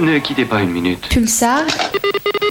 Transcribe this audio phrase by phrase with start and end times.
[0.00, 1.08] ne quittez pas une minute.
[1.08, 1.62] Pulsar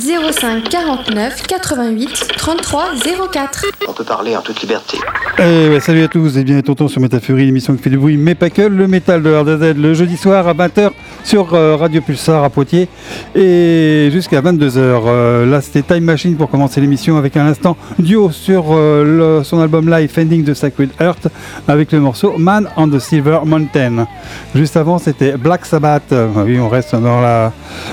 [0.02, 2.86] 05 49 88 33
[3.32, 3.66] 04.
[3.88, 4.98] On peut parler en toute liberté.
[5.40, 8.18] Eh ouais, salut à tous et bien tonton sur Fury, l'émission qui fait du bruit,
[8.18, 10.92] mais pas que, le métal de RDZ le jeudi soir à 20h
[11.28, 12.88] sur euh, Radio Pulsar à Poitiers
[13.36, 14.72] et jusqu'à 22h.
[14.78, 19.60] Euh, là c'était Time Machine pour commencer l'émission avec un instant duo sur euh, son
[19.60, 21.28] album live Ending de Sacred Earth
[21.68, 24.08] avec le morceau Man on the Silver Mountain.
[24.56, 27.52] Juste avant c'était Black Sabbath, oui on reste dans la,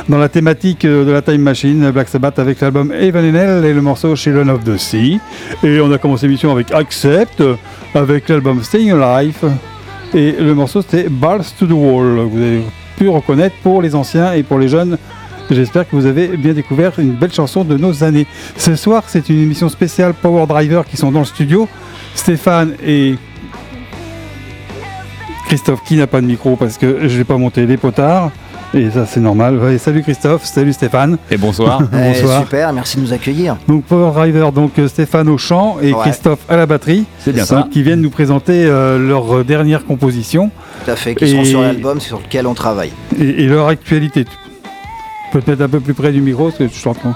[0.08, 4.14] dans la thématique de la Time Machine, Black Sabbath avec l'album Hell et le morceau
[4.14, 5.18] Children of the Sea.
[5.64, 7.42] Et on a commencé l'émission avec Accept,
[7.96, 9.50] avec l'album Staying Alive.
[10.14, 12.28] Et le morceau c'était Balls to the Wall.
[12.30, 12.62] Vous
[12.96, 14.98] pu reconnaître pour les anciens et pour les jeunes.
[15.50, 18.26] J'espère que vous avez bien découvert une belle chanson de nos années.
[18.56, 21.68] Ce soir, c'est une émission spéciale Power Driver qui sont dans le studio.
[22.14, 23.16] Stéphane et
[25.46, 28.30] Christophe qui n'a pas de micro parce que je vais pas monter les potards.
[28.74, 29.56] Et ça, c'est normal.
[29.58, 31.16] Ouais, salut Christophe, salut Stéphane.
[31.30, 31.80] Et bonsoir.
[31.92, 32.42] Eh, Bonsoir.
[32.42, 33.56] super, merci de nous accueillir.
[33.68, 36.00] Donc Power Driver, donc euh, Stéphane au chant et Ouais.
[36.02, 37.04] Christophe à la batterie.
[37.20, 37.68] C'est bien ça.
[37.70, 40.50] Qui viennent nous présenter euh, leur euh, dernière composition
[40.84, 42.90] Tout à fait, qui Et- sont sur l'album sur lequel on travaille.
[43.16, 44.24] et, et leur actualité.
[45.32, 47.14] Peut-être un peu plus près du micro parce que je t'entends.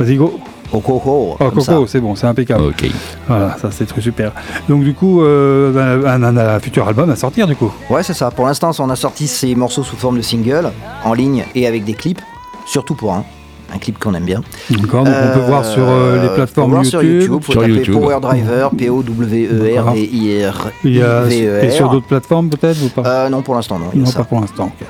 [0.00, 0.40] Vas-y go.
[0.70, 2.64] Coco, c'est bon, c'est impeccable.
[2.64, 2.84] Ok.
[3.28, 4.32] Voilà, ça c'est très super.
[4.68, 7.72] Donc du coup, euh, un, un- un futur album à sortir du coup.
[7.90, 8.30] Ouais, c'est ça.
[8.30, 10.70] Pour l'instant, on a sorti ces morceaux sous forme de single,
[11.04, 12.20] en ligne et avec des clips.
[12.66, 13.24] Surtout pour un.
[13.72, 14.42] Un clip qu'on aime bien.
[14.68, 17.20] D'accord, donc on peut voir sur euh, les faut plateformes voir sur YouTube.
[17.22, 17.42] YouTube.
[17.44, 17.94] Faut Sur taper YouTube.
[17.94, 20.66] Power Driver, P-O-W-E-R-D-I-R.
[20.66, 21.64] A, I-V-E-R.
[21.64, 23.86] et sur d'autres plateformes peut-être ou pas Euh, Non, pour l'instant, non.
[23.92, 24.18] il y a Non, ça.
[24.18, 24.72] pas pour l'instant.
[24.80, 24.86] ok.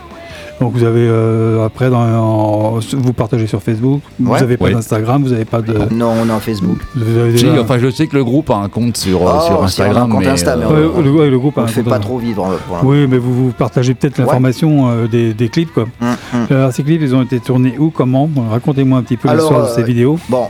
[0.61, 4.03] Donc vous avez euh, après dans, en- vous partagez sur Facebook.
[4.18, 4.40] Vous Ouais.
[4.40, 4.73] n'avez pas Ouais.
[4.75, 5.73] d'Instagram, vous n'avez pas de.
[5.94, 6.79] Non, on est en Facebook.
[6.94, 9.33] Vous avez Si, déjà- enfin, je sais que le groupe a un compte sur, euh,
[9.38, 10.11] Oh, sur si, on a un Instagram.
[10.11, 11.83] compte mais, Insta, mais euh, on- le, ouais, le groupe On a le un fait
[11.83, 12.46] compte- pas trop vivre.
[12.83, 14.25] Oui, mais vous, vous partagez peut-être Ouais.
[14.27, 15.85] l'information euh, des, des clips quoi.
[16.03, 16.46] Hum, hum.
[16.51, 18.29] Alors ces clips, ils ont été tournés où, comment?
[18.51, 20.18] Racontez-moi un petit peu Alors, l'histoire de ces vidéos.
[20.29, 20.44] Bon,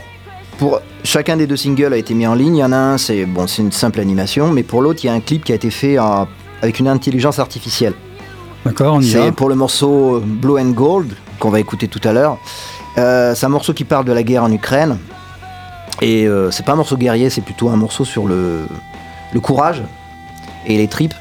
[0.57, 2.57] pour chacun des deux singles a été mis en ligne.
[2.57, 5.07] Il y en a un, c'est bon, c'est une simple animation, mais pour l'autre, il
[5.07, 6.27] y a un clip qui a été fait en-
[6.61, 7.93] avec une intelligence artificielle.
[8.65, 9.05] D'accord, on y.
[9.05, 12.37] C'est pour le morceau euh, Blue and Gold qu'on va écouter tout à l'heure.
[12.97, 14.97] Euh, c'est un morceau qui parle de la guerre en Ukraine.
[16.01, 18.61] Et euh, c'est pas un morceau guerrier, c'est plutôt un morceau sur le,
[19.33, 19.81] le courage
[20.67, 21.13] et les tripes.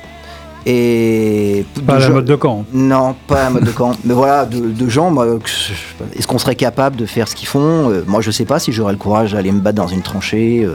[0.66, 2.64] Et Pas la gens- mode de camp.
[2.72, 3.92] non, pas un mode de camp.
[4.04, 5.14] Mais voilà, de, de gens,
[6.14, 7.90] est-ce qu'on serait capable de faire ce qu'ils font?
[8.06, 10.68] Moi, je sais pas si j'aurais le courage d'aller me battre dans une tranchée.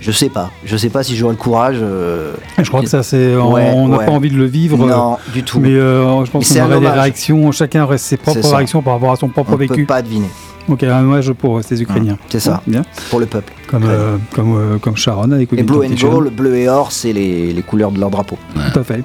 [0.00, 0.50] Euh, je sais pas.
[0.64, 1.76] Je sais pas si j'aurais le courage.
[1.80, 3.34] euh, Je crois que ça, c'est.
[3.36, 4.06] on- Ouais, On n'a ouais.
[4.06, 4.76] pas envie de le vivre.
[4.78, 5.60] non, du tout.
[5.60, 9.12] Mais euh, je pense qu'on aurait des réactions, chacun aurait ses propres réactions par rapport
[9.12, 9.84] à son propre on ne peut vécu.
[9.86, 10.28] pas deviner.
[10.68, 12.16] Donc un hommage pour ces Ukrainiens.
[12.28, 12.82] C'est ça, Bien.
[13.10, 13.52] pour le peuple.
[13.68, 17.12] Comme, euh, comme, euh, comme Sharon avec Et blue and gold, bleu et or, c'est
[17.12, 18.38] les, les couleurs de leur drapeau.
[18.72, 19.02] Tout à fait.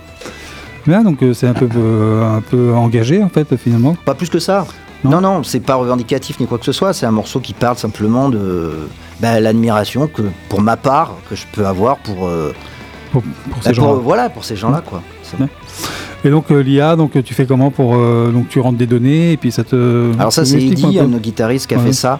[0.85, 3.95] Bien, donc euh, c'est un peu, euh, un peu engagé en fait finalement.
[4.05, 4.67] Pas plus que ça.
[5.05, 6.93] Non Non, non, c'est pas revendicatif ni quoi que ce soit.
[6.93, 8.73] C'est un morceau qui parle simplement de
[9.19, 12.53] bah, l'admiration que, pour ma part, que je peux avoir pour, euh,
[13.11, 13.99] Pour, pour ces bah, pour- gens-là.
[14.03, 15.01] voilà, pour ces gens-là, quoi.
[15.39, 15.47] Ouais.
[16.23, 19.33] Et donc euh, l'IA, donc tu fais comment pour euh, donc tu rentres des données
[19.33, 20.11] et puis ça te.
[20.17, 21.85] Alors ça, c'est Eddie, un guitaristes, qui a Ouais.
[21.85, 22.19] fait ça.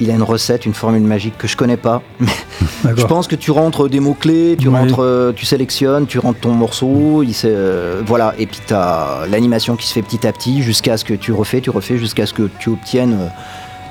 [0.00, 2.02] Il a une recette, une formule magique que je connais pas.
[2.84, 6.52] Je pense que tu rentres des mots-clés, tu rentres, euh, tu sélectionnes, tu rentres ton
[6.52, 10.62] morceau, il euh, voilà, et puis tu as l'animation qui se fait petit à petit
[10.62, 13.28] jusqu'à ce que tu refais, tu refais, jusqu'à ce que tu obtiennes euh,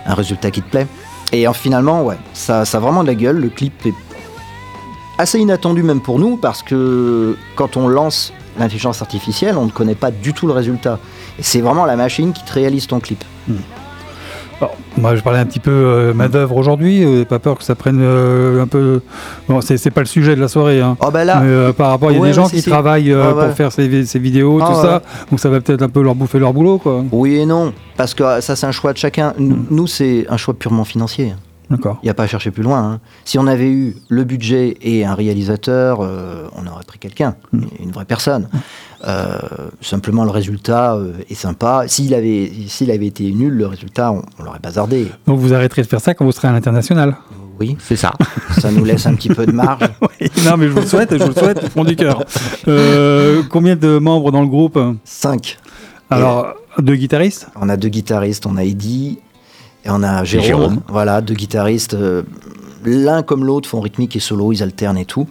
[0.05, 0.87] un résultat qui te plaît.
[1.31, 3.37] Et euh, finalement, ouais, ça, ça a vraiment de la gueule.
[3.37, 3.93] Le clip est
[5.17, 9.95] assez inattendu même pour nous parce que quand on lance l'intelligence artificielle, on ne connaît
[9.95, 10.99] pas du tout le résultat.
[11.39, 13.23] Et c'est vraiment la machine qui te réalise ton clip.
[14.97, 17.05] Moi, je parlais un petit peu euh, main d'œuvre aujourd'hui.
[17.05, 19.01] N'avez pas peur que ça prenne euh, un peu.
[19.49, 20.81] Bon, c'est pas le sujet de la soirée.
[20.81, 20.95] Hein.
[21.01, 22.61] Oh bah là, Mais, euh, par rapport, il y a Ouais, des gens ouais, qui
[22.61, 22.69] si.
[22.69, 23.47] travaillent euh, Ouais, ouais.
[23.47, 25.01] pour faire ces, vi- ces vidéos, Ah, tout ça.
[25.31, 27.03] Donc ça va peut-être un peu leur bouffer leur boulot, quoi.
[27.11, 29.33] oui et non, parce que euh, ça c'est un choix de chacun.
[29.37, 29.65] Nous, Mm.
[29.71, 31.33] nous, c'est un choix purement financier.
[31.69, 31.97] D'accord.
[32.03, 32.79] Il n'y a pas à chercher plus loin.
[32.93, 32.99] hein.
[33.25, 37.61] Si on avait eu le budget et un réalisateur, euh, on aurait pris quelqu'un, Mm.
[37.79, 38.47] une vraie personne.
[39.07, 39.37] Euh,
[39.81, 41.83] simplement, le résultat euh, est sympa.
[41.87, 45.07] S'il avait, s'il avait été nul, le résultat, on, on l'aurait bazardé.
[45.27, 47.15] Donc vous arrêterez de faire ça quand vous serez à l'international.
[47.59, 48.11] Oui, C'est ça.
[48.59, 49.83] ça nous laisse un petit peu de marge.
[50.45, 52.23] non, mais je vous le souhaite, je vous le souhaite fond du cœur.
[52.67, 54.79] Euh, combien de membres dans le groupe?
[55.03, 55.59] 5.
[56.09, 57.47] Alors, deux guitaristes?
[57.59, 59.19] On a deux guitaristes, on a Eddie
[59.85, 60.45] et on a Jérôme.
[60.47, 60.79] Jérôme.
[60.87, 61.93] Voilà, deux guitaristes.
[61.93, 62.23] euh,
[62.85, 65.27] L'un comme l'autre font rythmique et solo, ils alternent et tout.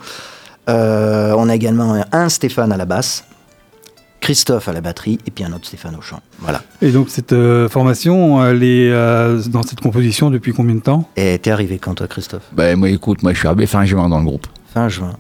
[0.69, 3.25] Euh, on a également un, un Stéphane à la basse,
[4.21, 6.21] Christophe à la batterie et puis un autre Stéphane au chant.
[6.39, 6.63] Voilà.
[6.81, 11.09] Et donc cette euh, formation, elle est euh, dans cette composition depuis combien de temps?
[11.17, 12.45] Et t'es arrivé quand toi, Christophe?
[12.53, 14.47] Ben, moi, écoute, moi, je suis arrivé fin juin dans le groupe.
[14.73, 15.13] Fin juin.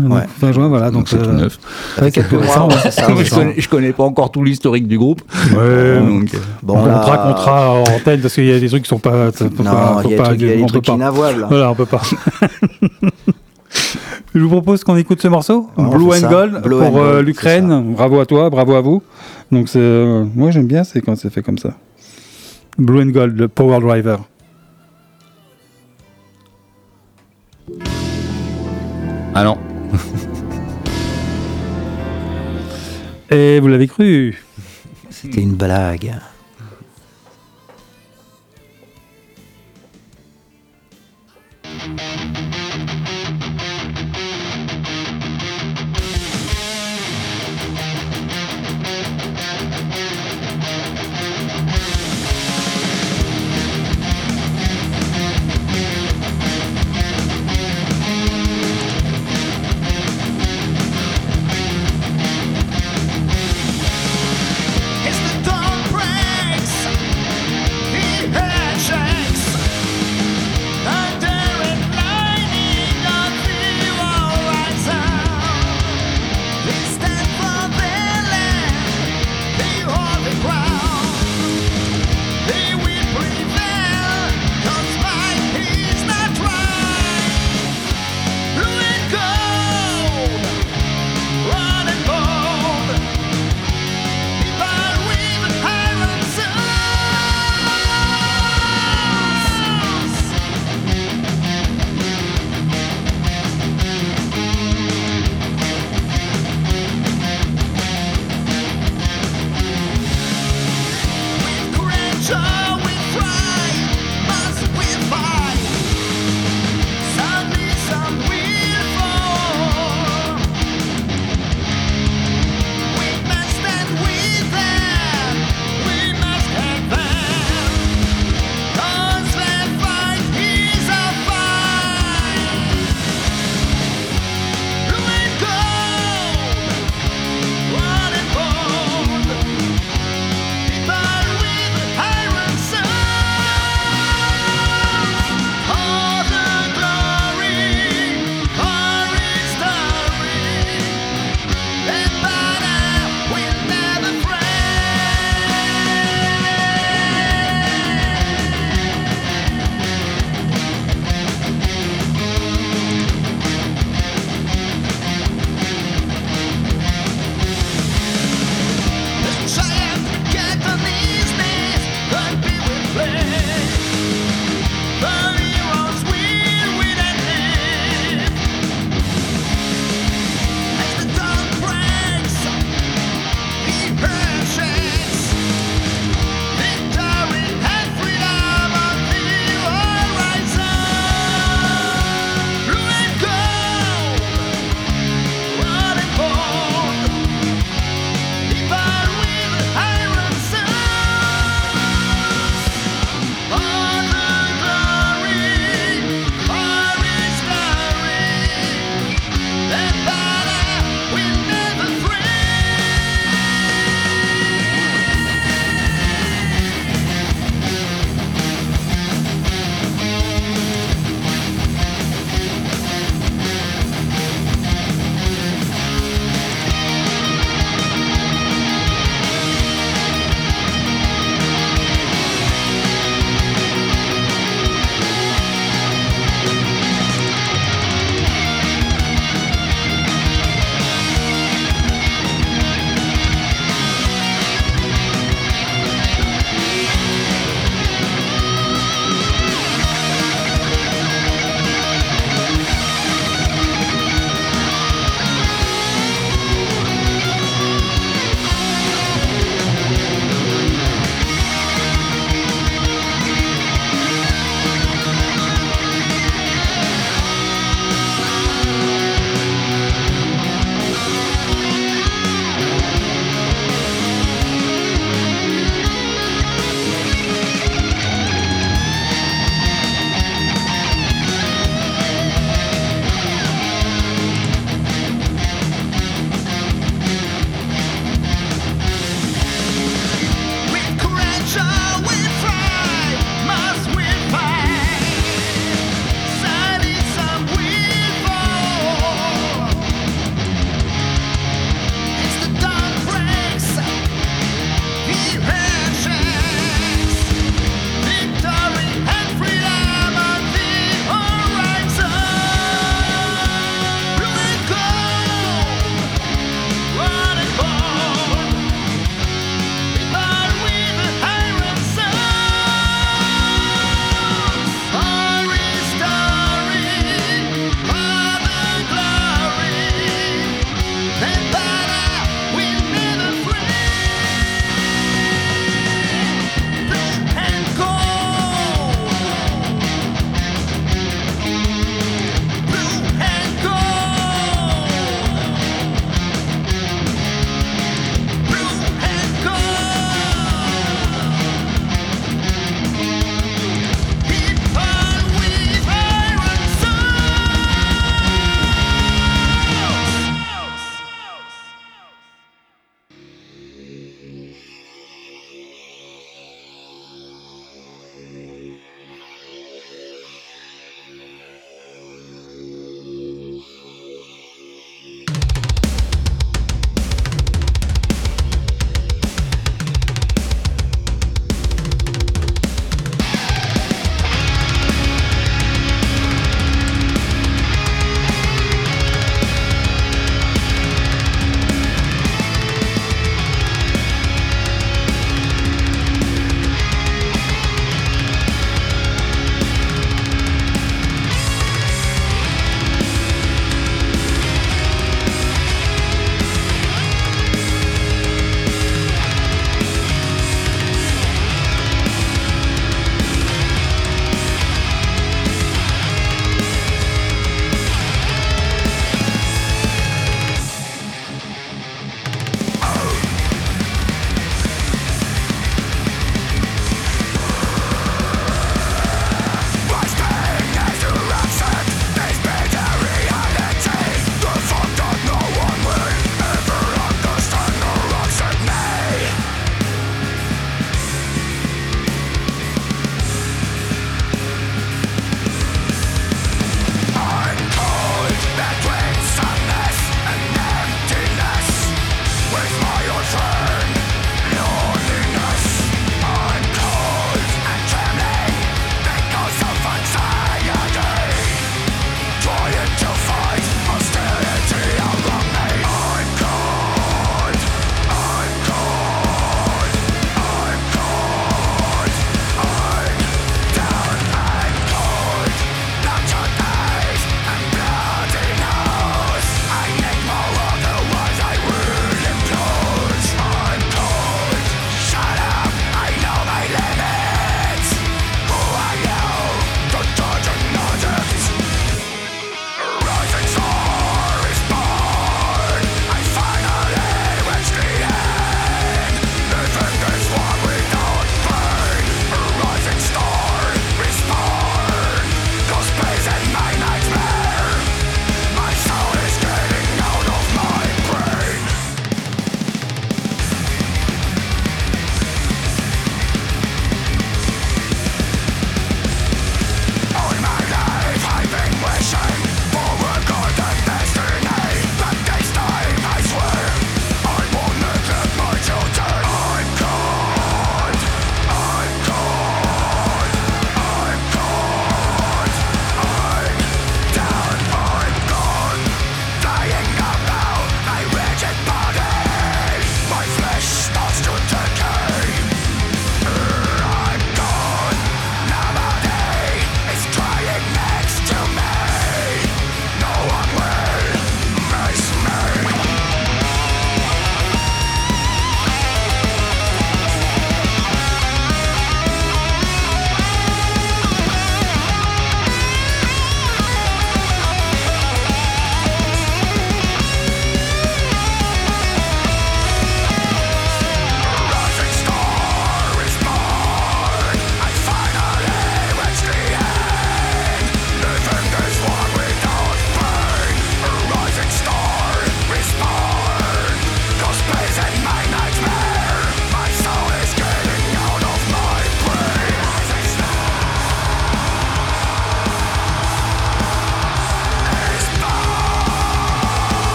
[0.00, 0.22] Donc, Ouais.
[0.40, 0.86] Fin juin, voilà.
[0.86, 1.58] Donc, Donc c'est tout euh, neuf.
[2.12, 2.90] Quelques récent, mois, ouais.
[2.90, 3.06] ça.
[3.22, 5.22] Je, connais, je connais pas encore tout l'historique du groupe.
[5.56, 8.68] ouais, Donc, euh, Bon, on là- te racontera en antenne parce qu'il y a des
[8.68, 9.26] trucs qui sont pas.
[9.26, 11.46] Non, faut il y a des pas- trucs, il y a des trucs inavouables.
[11.48, 12.00] Voilà, on peut pas.
[14.34, 16.28] Je vous propose qu'on écoute ce morceau, Ah, Blue and ça.
[16.28, 17.94] Gold, Blue pour euh, l'Ukraine.
[17.94, 19.02] Bravo à toi, bravo à vous.
[19.50, 21.70] Donc, c'est, euh, moi j'aime bien, c'est quand c'est fait comme ça.
[22.78, 24.20] Blue and Gold, le Power Driver.
[29.34, 29.56] Ah non.
[33.30, 34.42] Et vous l'avez cru?
[35.10, 36.14] C'était une blague.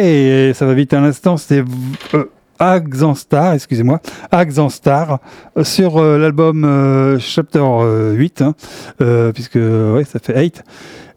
[0.00, 1.64] Et ça va vite à l'instant, c'était
[2.14, 2.24] euh,
[2.60, 5.18] Axanstar, excusez-moi, Axanstar,
[5.56, 8.54] euh, sur euh, l'album euh, Chapter euh, 8, hein,
[9.00, 10.62] euh, puisque ouais, ça fait 8.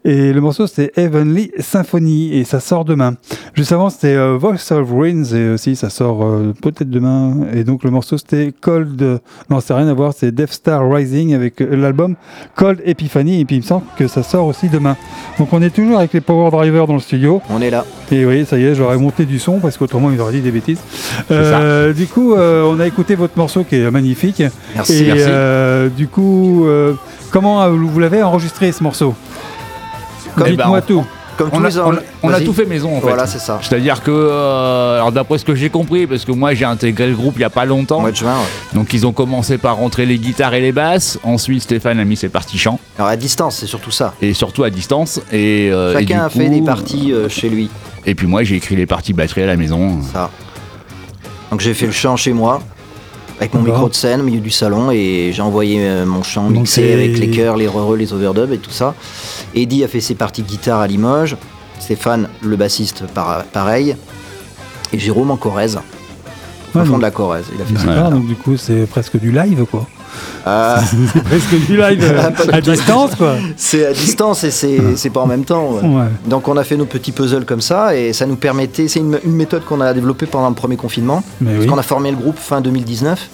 [0.04, 3.14] Et le morceau c'était Heavenly Symphony et ça sort demain.
[3.54, 7.36] Juste avant c'était euh, Voice of Winds et aussi ça sort euh, peut-être demain.
[7.54, 10.90] Et donc le morceau c'était Cold, euh, non c'est rien à voir, c'est Death Star
[10.90, 12.16] Rising avec l'album
[12.56, 14.96] Cold Epiphany et puis il me semble que ça sort aussi demain.
[15.38, 17.40] Donc on est toujours avec les Power Drivers dans le studio.
[17.48, 17.84] On est là.
[18.10, 20.50] Et oui, ça y est, j'aurais monté du son parce qu'autrement il aurait dit des
[20.50, 20.80] bêtises.
[21.30, 24.42] Euh, du coup, on a écouté votre morceau qui est magnifique.
[24.74, 25.04] Merci.
[25.04, 25.94] Et merci.
[25.96, 26.66] du coup,
[27.30, 29.14] comment vous l'avez enregistré ce morceau?
[30.36, 31.04] Comme- Dites-moi tout.
[31.38, 33.06] Comme tous On a, les on a- on a tout fait maison en fait.
[33.06, 33.58] Voilà, c'est ça.
[33.62, 37.14] C'est-à-dire que, euh, alors d'après ce que j'ai compris, parce que moi j'ai intégré le
[37.14, 38.76] groupe il y a pas longtemps, mois de juin, ouais.
[38.76, 41.18] donc ils ont commencé par rentrer les guitares et les basses.
[41.22, 44.12] Ensuite Stéphane a mis ses parties chant Alors à distance, c'est surtout ça.
[44.20, 45.20] et surtout à distance.
[45.32, 47.70] Et, euh, Chacun a fait des parties euh, chez lui.
[48.04, 50.00] Et puis moi j'ai écrit les parties batterie à la maison.
[50.12, 50.28] Ça.
[51.50, 52.60] Donc j'ai fait le chant chez moi,
[53.42, 56.44] avec mon micro de scène au milieu du salon, et j'ai envoyé euh, mon chant
[56.48, 58.94] Donc mixé avec les chœurs, les re les overdubs et tout ça.
[59.54, 61.36] Eddie a fait ses parties de guitare à Limoges,
[61.80, 63.96] Stéphane, le bassiste, par- pareil,
[64.92, 65.78] et Jérôme en Corrèze.
[66.74, 67.44] Au Ouais, fond de la Corrèze.
[67.54, 68.10] Il a fait ça.
[68.10, 69.86] Donc du coup c'est presque du live quoi.
[70.46, 70.76] Euh,
[71.24, 73.34] presque du live euh, à distance quoi.
[73.56, 75.70] c'est à distance et c'est c'est pas en même temps.
[75.72, 75.88] ouais.
[75.88, 76.04] Ouais.
[76.26, 79.18] Donc on a fait nos petits puzzles comme ça et ça nous permettait, c'est une,
[79.24, 81.66] une méthode qu'on a développée pendant le premier confinement, Mais parce oui.
[81.70, 83.28] qu'on a formé le groupe fin 2019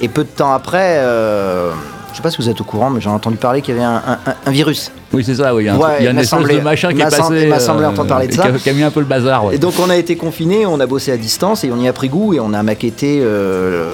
[0.00, 1.72] et peu de temps après, euh,
[2.12, 3.86] je sais pas si vous êtes au courant, mais j'ai entendu parler qu'il y avait
[3.86, 4.92] un, un- un- un virus.
[5.12, 6.22] Oui c'est ça, oui, il y a, un Ouais, il y a il une m'a
[6.22, 7.22] espèce semblé- de machin il qui est passé.
[7.42, 8.42] il m'a semblé entendre parler de ça.
[8.42, 9.44] Qui a, qui a mis un peu le bazar.
[9.46, 9.56] ouais.
[9.56, 11.92] Et donc on a été confinés, on a bossé à distance et on y a
[11.92, 13.90] pris goût et on a maquetté euh,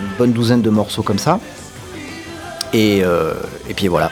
[0.00, 1.38] une bonne douzaine de morceaux comme ça.
[2.74, 3.32] Et, euh,
[3.68, 4.10] et puis voilà.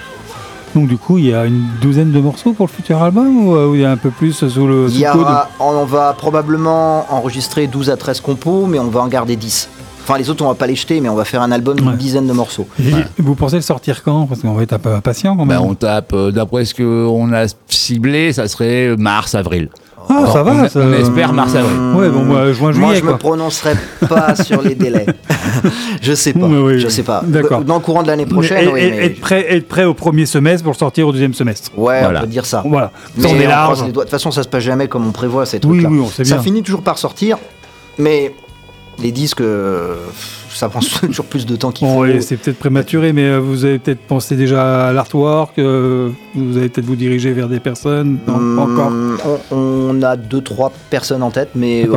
[0.74, 3.54] Donc du coup il y a une douzaine de morceaux pour le futur album ou
[3.54, 6.14] euh, il y a un peu plus sous le, sous Il y aura- on va
[6.14, 9.68] probablement enregistrer 12 à 13 compos, mais on va en garder 10.
[10.04, 11.88] Enfin, les autres, on va pas les jeter, mais on va faire un album d'une
[11.90, 11.96] Ouais.
[11.96, 12.66] dizaine de morceaux.
[13.18, 14.26] Vous pensez le sortir quand?
[14.26, 15.58] Parce qu'on va être un peu patient quand même.
[15.58, 19.68] Ben, on tape, euh, d'après ce qu'on a ciblé, ça serait mars, avril.
[20.08, 20.68] ah, ça on, va.
[20.68, 21.76] ça- on espère mars-avril.
[21.96, 23.12] Ouais, bon, moi, juin, Moi, juillet, je quoi.
[23.12, 23.74] me prononcerai
[24.08, 25.06] pas sur les délais.
[26.02, 26.46] je sais pas.
[26.46, 26.92] Oui, oui, je oui.
[26.92, 27.22] sais pas.
[27.24, 27.62] D'accord.
[27.62, 29.94] Dans le courant de l'année prochaine, et, oui, et- mais- être, prêt, être prêt au
[29.94, 31.70] premier semestre pour le sortir au deuxième semestre.
[31.76, 32.18] Ouais, Voilà.
[32.18, 32.64] on peut dire ça.
[32.66, 32.90] Voilà.
[33.16, 33.86] Mais on large.
[33.86, 35.88] De toute façon, ça se passe jamais comme on prévoit ces trucs-là.
[35.88, 37.38] oui, on sait ça finit toujours par sortir,
[37.98, 38.34] mais
[39.02, 39.96] les disques, euh,
[40.50, 42.04] ça prend toujours plus de temps qu'il faut.
[42.20, 46.68] c'est peut-être prématuré, mais euh, vous avez peut-être pensé déjà à l'artwork, euh, vous allez
[46.68, 48.18] peut-être vous diriger vers des personnes.
[48.26, 48.92] Non, Hum, pas encore.
[49.50, 49.56] on,
[49.98, 51.88] on a deux trois personnes en tête, mais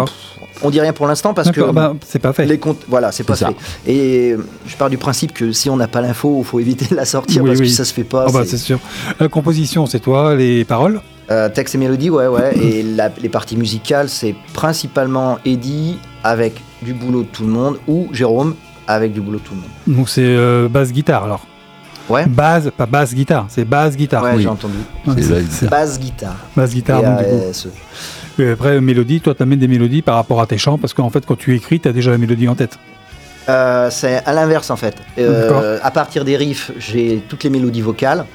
[0.61, 2.45] on dit rien pour l'instant parce que bah, c'est pas fait.
[2.45, 3.49] les comptes, voilà, c'est pas ça.
[3.85, 3.91] fait.
[3.91, 4.35] Et
[4.67, 7.05] je pars du principe que si on n'a pas l'info, il faut éviter de la
[7.05, 7.67] sortir Oui, parce oui.
[7.67, 8.25] que ça se fait pas.
[8.27, 8.79] Ah bah, c'est- c'est sûr.
[9.19, 11.01] La composition, c'est toi, les paroles?
[11.31, 12.55] Euh, texte et mélodie, ouais, ouais.
[12.57, 17.77] et la- les parties musicales, c'est principalement Eddie avec du boulot de tout le monde
[17.87, 18.55] ou Jérôme
[18.87, 19.97] avec du boulot de tout le monde.
[19.99, 21.45] Donc c'est euh, basse guitare alors.
[22.09, 22.25] Ouais.
[22.27, 24.23] Base, pas basse guitare, c'est basse guitare.
[24.23, 24.43] Ouais, Oui.
[24.43, 24.75] j'ai entendu.
[25.51, 26.35] C'est basse guitare.
[26.55, 27.01] basse guitare.
[27.01, 27.29] donc, du coup.
[27.37, 27.69] B-A-S-E.
[28.43, 31.09] Et après, mélodie, toi, tu amènes des mélodies par rapport à tes chants, parce qu'en
[31.09, 32.77] fait, quand tu écris, tu as déjà la mélodie en tête.
[33.49, 34.95] Euh, c'est à l'inverse en fait.
[35.17, 35.63] Euh, D'accord.
[35.83, 38.25] à partir des riffs, j'ai toutes les mélodies vocales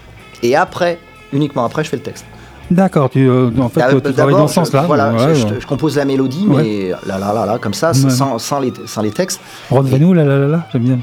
[0.42, 0.98] et après,
[1.32, 2.24] uniquement après, je fais le texte.
[2.70, 4.84] D'accord, tu, euh, en fait, D'abord, tu travailles dans ce sens-là.
[4.86, 5.54] Voilà, Ouais, je, ouais.
[5.56, 6.62] je- je compose la mélodie, Ouais.
[6.62, 8.10] mais là, là, là, là, comme ça, Ouais.
[8.10, 9.40] sans, sans les, sans les textes.
[9.70, 10.98] Vanou, là, là, là, là, j'aime bien.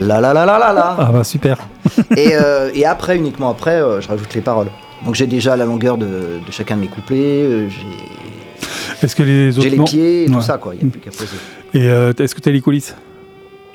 [0.00, 0.96] Là, là, là, là, là, là.
[0.98, 1.58] Ah bah super.
[2.16, 4.68] et, euh, et après, uniquement après, euh, je rajoute les paroles.
[5.04, 9.22] Donc j'ai déjà la longueur de, de chacun de mes couplets, euh, j'ai Est-ce que
[9.22, 10.74] les autres j'ai les non pieds et tout ça, quoi.
[10.74, 11.36] Il n'y a plus qu'à poser.
[11.74, 11.86] Et
[12.24, 12.94] est-ce que tu as les coulisses?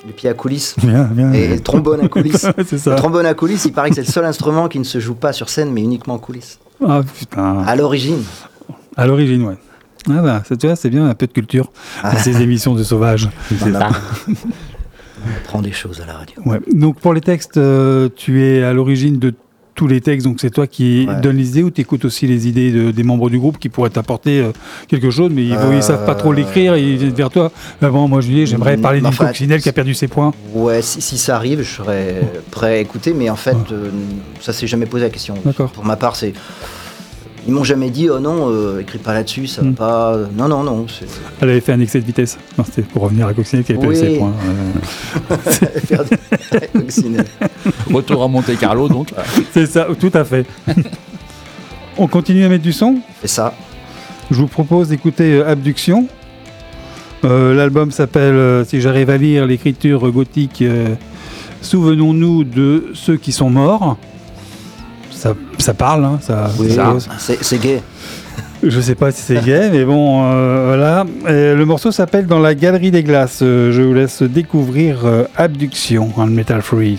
[0.05, 1.33] Les pieds à coulisses Bien, bien.
[1.33, 2.47] et le trombone à coulisses.
[2.65, 2.91] c'est ça.
[2.91, 5.15] Le trombone à coulisses, il paraît que c'est le seul instrument qui ne se joue
[5.15, 6.59] pas sur scène, mais uniquement en coulisses.
[6.85, 7.59] Ah putain.
[7.65, 8.23] À l'origine.
[8.95, 9.57] À l'origine, ouais.
[10.09, 11.71] Ah bah, ça, tu vois, c'est bien un peu de culture
[12.03, 12.13] Ah.
[12.13, 13.29] dans ces émissions de sauvages.
[13.49, 13.89] C'est ça.
[14.29, 16.35] On prend des choses à la radio.
[16.45, 16.59] Ouais.
[16.73, 19.33] Donc pour les textes, euh, tu es à l'origine de
[19.77, 21.21] tous les textes, donc c'est toi qui Ouais.
[21.21, 23.69] donnes les idées ou tu écoutes aussi les idées de- des membres du groupe qui
[23.69, 24.51] pourraient t'apporter euh,
[24.87, 27.51] quelque chose, mais ils, ne savent pas trop l'écrire, ils viennent vers toi.
[27.81, 30.33] Ah bon, moi Julie, j'aimerais Mm, parler d'une enfin, coccinelle qui a perdu ses points.
[30.53, 32.15] Ouais, si, si ça arrive, je serais
[32.51, 33.89] prêt à écouter, mais en fait, euh,
[34.41, 35.35] ça s'est jamais posé la question.
[35.45, 35.69] D'accord.
[35.69, 36.33] Pour ma part, c'est.
[37.47, 39.73] Ils m'ont jamais dit, oh non, euh, écris pas là-dessus, ça va Mm.
[39.73, 40.17] pas.
[40.35, 40.85] Non, non, non.
[40.87, 41.05] c'est-
[41.41, 42.37] Elle avait fait un excès de vitesse.
[42.57, 44.05] Non, c'était pour revenir à coccinelle qui avait perdu Oui.
[44.05, 44.33] ses points.
[45.91, 46.07] Euh.
[47.93, 49.13] Retour à Monte Carlo, donc.
[49.53, 50.45] c'est ça, tout à fait.
[51.97, 52.97] On continue à mettre du son?
[53.23, 53.53] Et ça,
[54.29, 56.07] Je vous propose d'écouter euh, Abduction.
[57.25, 60.95] Euh, L'album s'appelle, euh, si j'arrive à lire l'écriture gothique, euh,
[61.61, 63.97] Souvenons-nous de ceux qui sont morts.
[65.67, 66.49] Ça, parle, hein, ça.
[66.57, 66.95] oui, ça-
[67.41, 67.81] c'est gay.
[68.63, 71.03] Je sais pas si c'est gay, mais bon, euh, voilà.
[71.27, 73.39] Et le morceau s'appelle Dans la galerie des glaces.
[73.41, 76.97] Euh, je vous laisse découvrir euh, Abduction en Metal Free.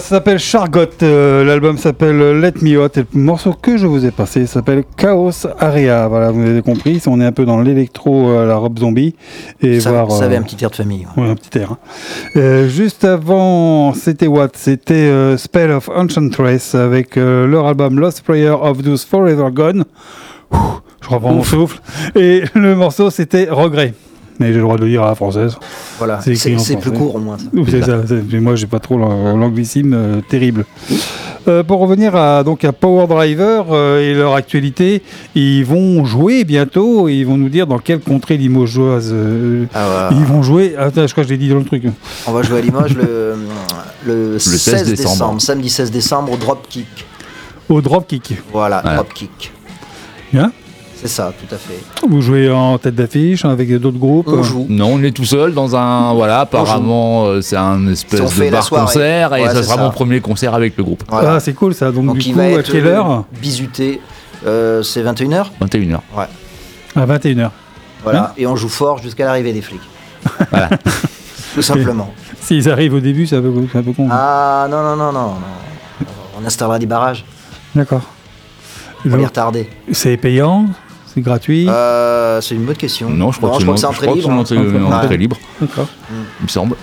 [0.00, 0.80] Ça s'appelle Chargot.
[1.02, 2.88] euh, L'album s'appelle Let Me Hot.
[2.96, 6.08] Et le morceau que je vous ai passé s'appelle Chaos Area.
[6.08, 7.02] Voilà, vous avez compris.
[7.06, 9.14] On est un peu dans l'électro euh, la robe zombie.
[9.60, 10.10] Et Ça, voir.
[10.12, 11.06] ça avait un petit air de famille.
[11.16, 11.22] ouais.
[11.24, 11.72] Ouais, un petit air.
[11.72, 11.78] hein.
[12.36, 14.48] Euh, juste avant, c'était what?
[14.54, 19.84] C'était euh, Spell of Enchantress avec euh, leur album Lost Prayer of Those Forever Gone.
[20.52, 20.56] Ouh,
[21.02, 21.80] je reprends mon souffle.
[22.14, 23.94] Et le morceau, c'était Regret.
[24.38, 25.56] Mais j'ai le droit de le dire à la française.
[25.98, 26.76] Voilà, C'est plus français.
[26.94, 27.36] court au moins.
[27.68, 27.98] c'est ça,
[28.30, 30.64] mais moi, j'ai pas trop l'ang- l'anglicisme euh, terrible.
[31.48, 35.02] Euh, pour revenir à, donc à Power Driver euh, et leur actualité,
[35.36, 40.08] ils vont jouer bientôt et ils vont nous dire dans quelle contrée limogeoise euh, Ah,
[40.12, 40.74] ils vont jouer.
[40.76, 41.84] Attends, je crois que je l'ai dit dans le truc.
[42.26, 43.36] On va jouer à Limoges le,
[44.04, 45.12] le, 16 16 décembre.
[45.14, 45.40] décembre.
[45.40, 47.06] samedi 16 décembre au Dropkick.
[47.68, 48.34] Au Dropkick.
[48.52, 48.94] Voilà, Ouais.
[48.96, 49.52] Dropkick.
[50.32, 50.50] Bien.
[50.98, 51.78] C'est ça, tout à fait.
[52.08, 54.28] Vous jouez en tête d'affiche avec d'autres groupes.
[54.28, 54.66] On joue.
[54.68, 56.14] Non, on est tout seul dans un.
[56.14, 59.82] Voilà, apparemment, euh, c'est un espèce On de bar-concert et Ouais, ça sera ça.
[59.82, 61.04] mon premier concert avec le groupe.
[61.08, 61.34] Voilà.
[61.34, 61.92] Ah, c'est cool ça.
[61.92, 64.00] Donc, Donc du il coup, va à quelle heure Bisuté.
[64.46, 65.98] Euh, c'est 21h 21h.
[66.96, 67.50] À 21h.
[68.02, 68.22] Voilà.
[68.24, 69.80] Hein Et on joue fort jusqu'à l'arrivée des flics.
[70.50, 70.70] Voilà.
[71.54, 72.12] Tout simplement.
[72.40, 74.08] S'ils arrivent au début, c'est un peu, un peu con.
[74.10, 75.28] Ah non, non, non, non.
[75.30, 75.34] non.
[76.40, 77.24] On installera des barrages
[77.74, 78.02] D'accord.
[79.02, 79.68] pour les retarder.
[79.92, 80.66] C'est payant
[81.16, 83.08] C'est gratuit Euh, c'est une bonne question.
[83.08, 84.76] Non, je crois que c'est une entrée je crois que c'est libre.
[84.78, 84.96] une hein.
[84.96, 85.16] entrée- Ouais.
[85.16, 85.88] libre, D'accord.
[86.40, 86.76] il me semble.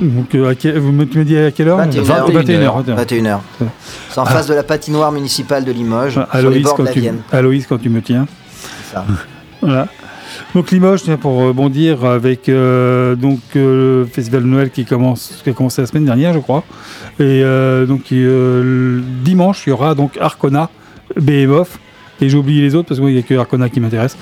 [0.00, 2.32] Donc, euh, quel- vous me, tu me dis à quelle heure 21h.
[2.32, 2.82] 21h.
[2.96, 3.38] 21h.
[4.10, 6.28] C'est en face de la patinoire municipale de Limoges, Ah.
[6.32, 7.18] Aloïs quand, la tu, Vienne.
[7.30, 8.26] Aloïs, quand tu me tiens.
[8.88, 9.04] C'est ça.
[9.60, 9.86] Voilà.
[10.54, 15.40] Donc Limoges, tiens, pour rebondir avec euh, donc euh, le festival de Noël qui commence,
[15.44, 16.64] qui a commencé la semaine dernière, je crois.
[17.20, 20.70] Et euh, donc euh, dimanche, il y aura donc Arcona,
[21.20, 21.68] Behemoth.
[22.20, 24.16] Et j'ai oublié les autres parce qu'il n'y a que Arcona qui m'intéresse.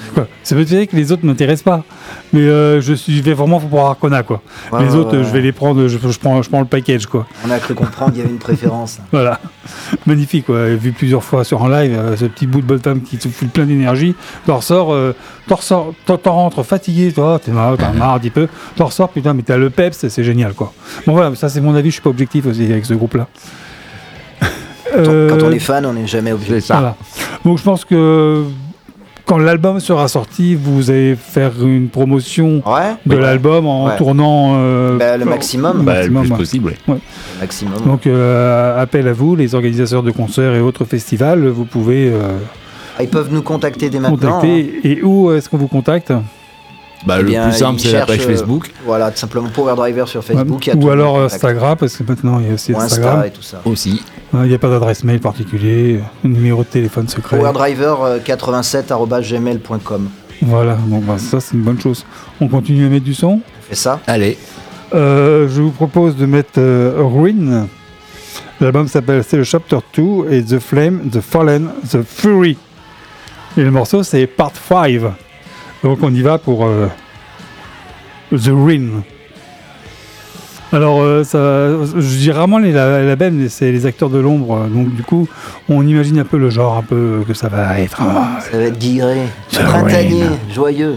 [0.51, 1.84] Veut dire que les autres ne m'intéressent pas.
[2.32, 4.22] Mais euh, je, suis, je vais vraiment pour Arcona.
[4.22, 4.43] Quoi.
[4.72, 6.66] Ouais, les ouais, autres, ouais, je vais les prendre, je, je prends, je prends le
[6.66, 7.07] package.
[7.07, 7.26] Quoi.
[7.47, 8.99] On a cru comprendre qu'il y avait une préférence.
[9.12, 9.40] Voilà,
[10.07, 10.47] magnifique.
[10.47, 10.68] Quoi.
[10.68, 13.18] J'ai vu plusieurs fois sur un live euh, ce petit bout de bonne femme qui
[13.18, 14.14] te fout plein d'énergie.
[14.47, 15.14] T'en ressors, euh,
[15.47, 18.49] t'en rentres fatigué, toi, t'es marre, t'en as marre un petit peu.
[18.76, 20.72] T'en ressors, putain, mais t'as le peps, c'est génial, quoi.
[21.07, 23.28] Bon voilà, ça c'est mon avis, je suis pas objectif aussi avec ce groupe-là.
[24.93, 26.61] Quand, Euh, quand on est fan, on n'est jamais C'est obligé.
[26.61, 26.74] ça.
[26.74, 26.97] voilà.
[27.45, 28.45] Donc je pense que
[29.24, 32.95] quand l'album sera sorti, vous allez faire une promotion Ouais.
[33.07, 33.97] de l'album en Ouais.
[33.97, 35.78] tournant euh, Bah, le maximum.
[35.78, 36.36] le Bah, le maximum, plus ouais.
[36.38, 36.99] possible, ouais.
[37.36, 37.80] Le maximum.
[37.86, 42.36] Donc euh, appel à vous, les organisateurs de concerts et autres festivals, vous pouvez euh,
[42.99, 44.16] Ah, ils peuvent nous contacter dès maintenant.
[44.38, 44.40] hein.
[44.40, 44.80] contacter.
[44.84, 46.12] Et où est-ce qu'on vous contacte?
[47.07, 50.07] Bah, Eh le plus simple, c'est la page euh, Facebook Voilà, tout simplement Power Driver
[50.07, 50.66] sur Facebook.
[50.66, 51.20] il y a Ou alors.
[51.22, 53.14] Instagram, parce que maintenant il y a aussi Instagram.
[53.16, 53.61] Insta et tout ça.
[53.64, 54.03] aussi.
[54.35, 57.39] Il n'y a pas d'adresse mail particulier, numéro de téléphone secret.
[57.39, 60.09] PowerDriver87.gmail.com.
[60.43, 62.05] Voilà, donc bah, ça c'est une bonne chose.
[62.41, 63.41] On continue à mettre du son?
[63.43, 64.01] On fait ça.
[64.07, 64.37] Allez,
[64.95, 67.66] Euh, je vous propose de mettre euh, Ruin.
[68.61, 72.57] L'album s'appelle c'est le Chapter 2 et The Flame, The Fallen, The Fury.
[73.57, 75.01] Et le morceau c'est Part 5.
[75.83, 76.89] Donc on y va pour euh,
[78.33, 79.03] The Ruin.
[80.73, 81.39] Alors, euh, ça,
[82.01, 84.66] je dis rarement les la, la benne, c'est les acteurs de l'ombre.
[84.73, 85.29] Donc, du coup,
[85.68, 87.99] on imagine un peu le genre, un peu que ça va être.
[88.01, 89.18] ah, Ça va être guiré,
[89.53, 90.97] printanier, joyeux.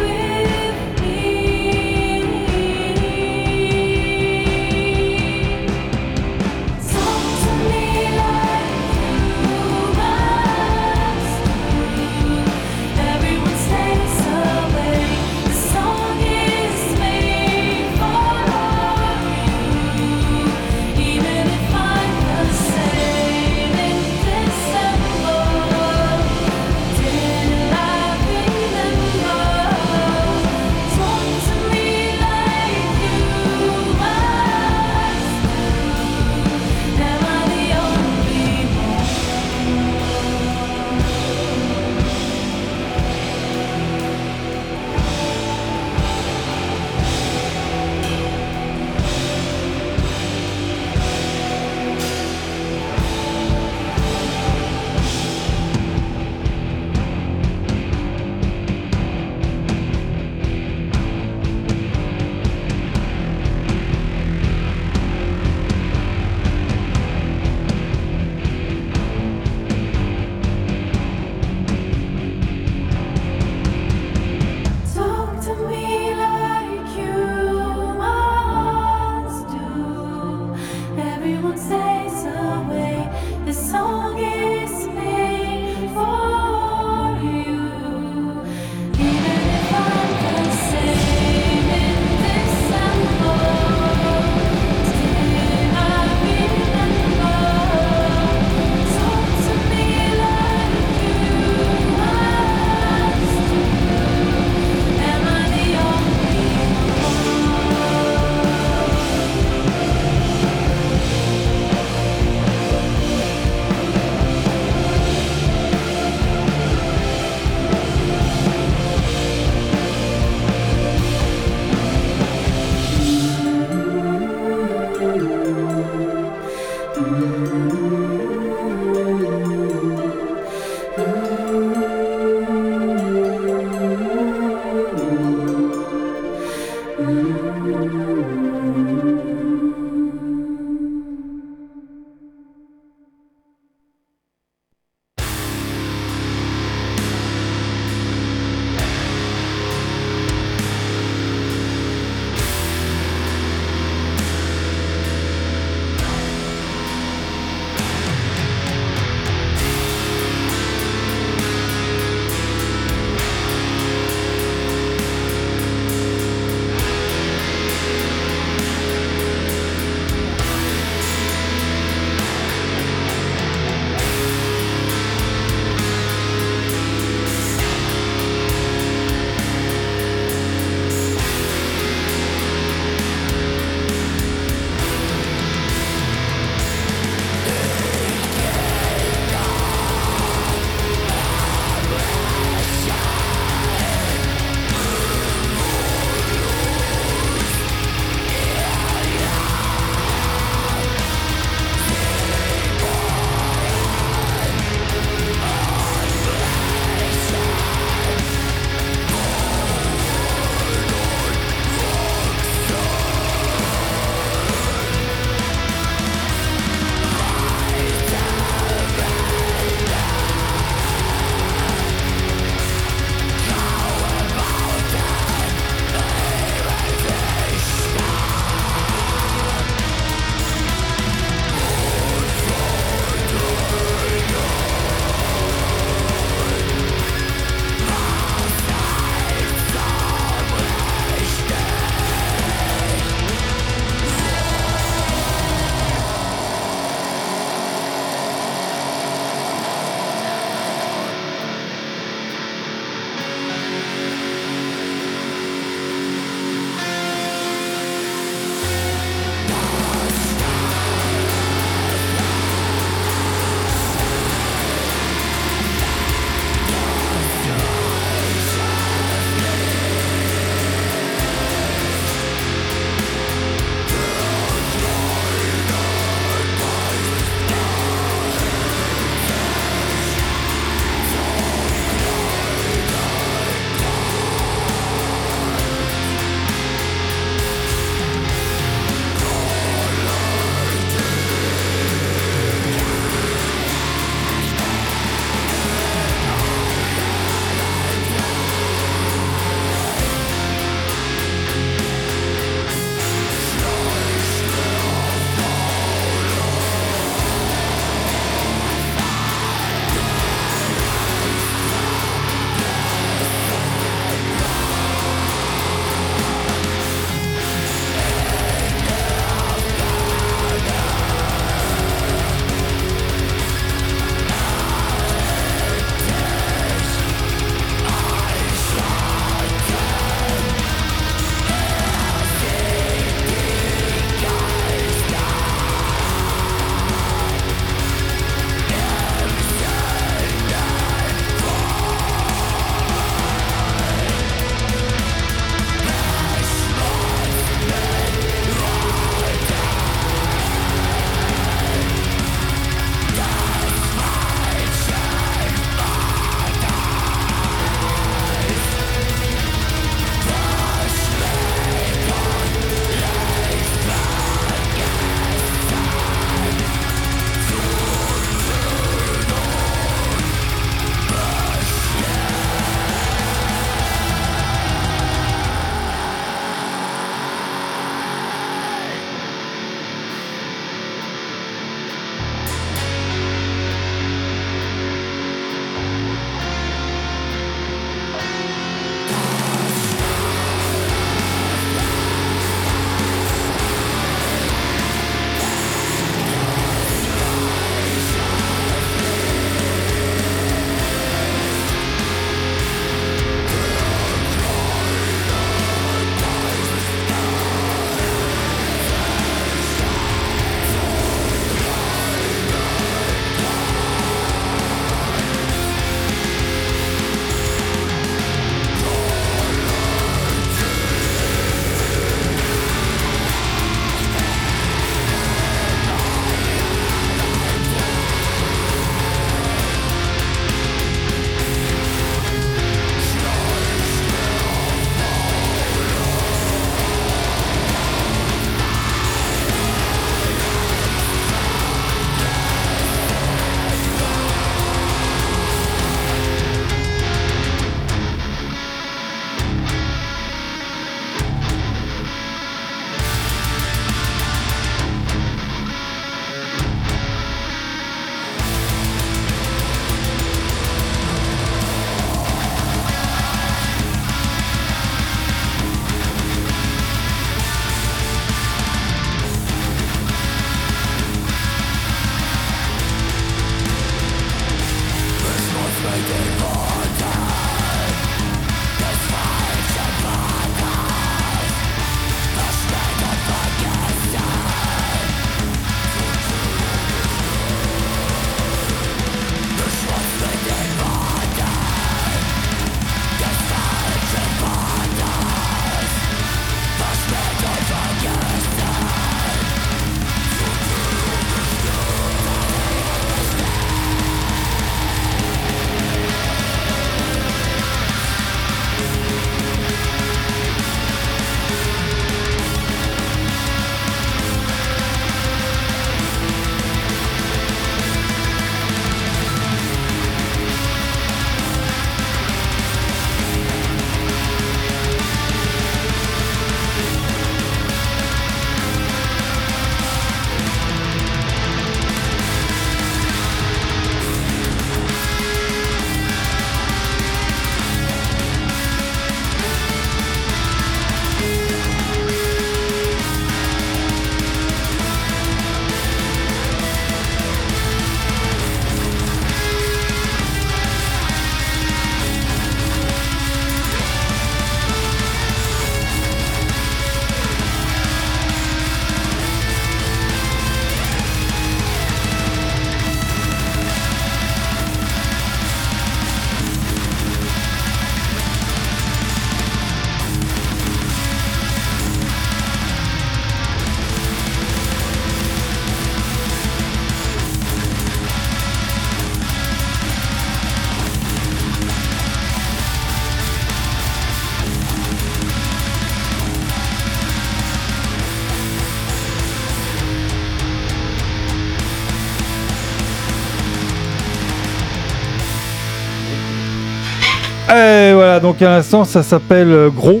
[598.26, 600.00] Donc à l'instant, ça s'appelle euh, Gros.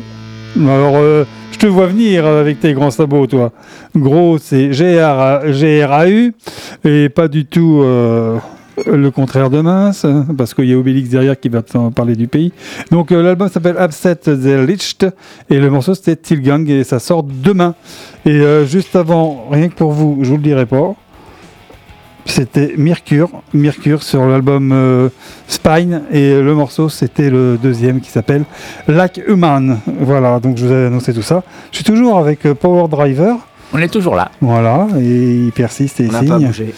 [0.56, 3.52] Alors, euh, je te vois venir avec tes grands sabots, toi.
[3.94, 6.34] Gros, c'est G-R- G-R-A-U,
[6.84, 8.38] et pas du tout euh,
[8.84, 10.04] le contraire de mince,
[10.36, 11.62] parce qu'il y a Obélix derrière qui va
[11.94, 12.50] parler du pays.
[12.90, 15.06] Donc, l'album s'appelle Upset the Licht,
[15.48, 17.76] et le morceau c'était Tilgang, et ça sort demain.
[18.24, 20.96] Et juste avant, rien que pour vous, je vous le dirai pas.
[22.26, 25.08] C'était Mercure, Mercure sur l'album euh,
[25.46, 28.44] Spine et le morceau c'était le deuxième qui s'appelle
[28.88, 29.78] Lac Human.
[30.00, 31.44] Voilà, donc je vous ai annoncé tout ça.
[31.70, 33.36] Je suis toujours avec euh, Power Driver,
[33.72, 34.30] On est toujours là.
[34.40, 35.02] voilà, et
[35.46, 36.28] il persiste et On signe.
[36.28, 36.64] pas bougé.
[36.66, 36.72] Et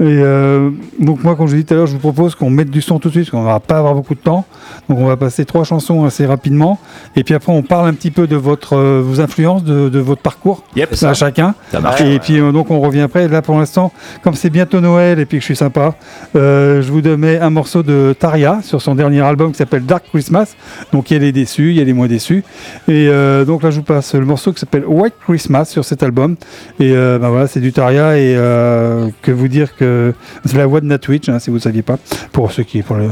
[0.00, 2.82] euh, donc moi, comme je dis tout à l'heure, je vous propose qu'on mette du
[2.82, 4.44] son tout de suite, parce qu'on va pas avoir beaucoup de temps.
[4.88, 6.78] Donc on va passer trois chansons assez rapidement,
[7.16, 9.98] et puis après on parle un petit peu de votre, euh, vos influences, de, de
[9.98, 11.54] votre parcours Yep, à chacun.
[11.72, 12.00] ça marche.
[12.02, 13.26] Et puis euh, donc on revient après.
[13.28, 13.92] Là pour l'instant,
[14.22, 15.94] comme c'est bientôt Noël et puis que je suis sympa,
[16.36, 20.04] euh, je vous mets un morceau de Taria sur son dernier album qui s'appelle Dark
[20.12, 20.54] Christmas.
[20.92, 22.44] Donc il y a les déçus, il y a les moins déçus.
[22.88, 26.02] Et euh, donc là je vous passe le morceau qui s'appelle White Christmas sur cet
[26.02, 26.33] album.
[26.80, 30.12] Et euh, ben voilà, c'est du Taria et euh, que vous dire que
[30.44, 31.98] c'est la voix de Natwitch, hein, si vous ne saviez pas.
[32.32, 33.08] Pour ceux qui, pour les,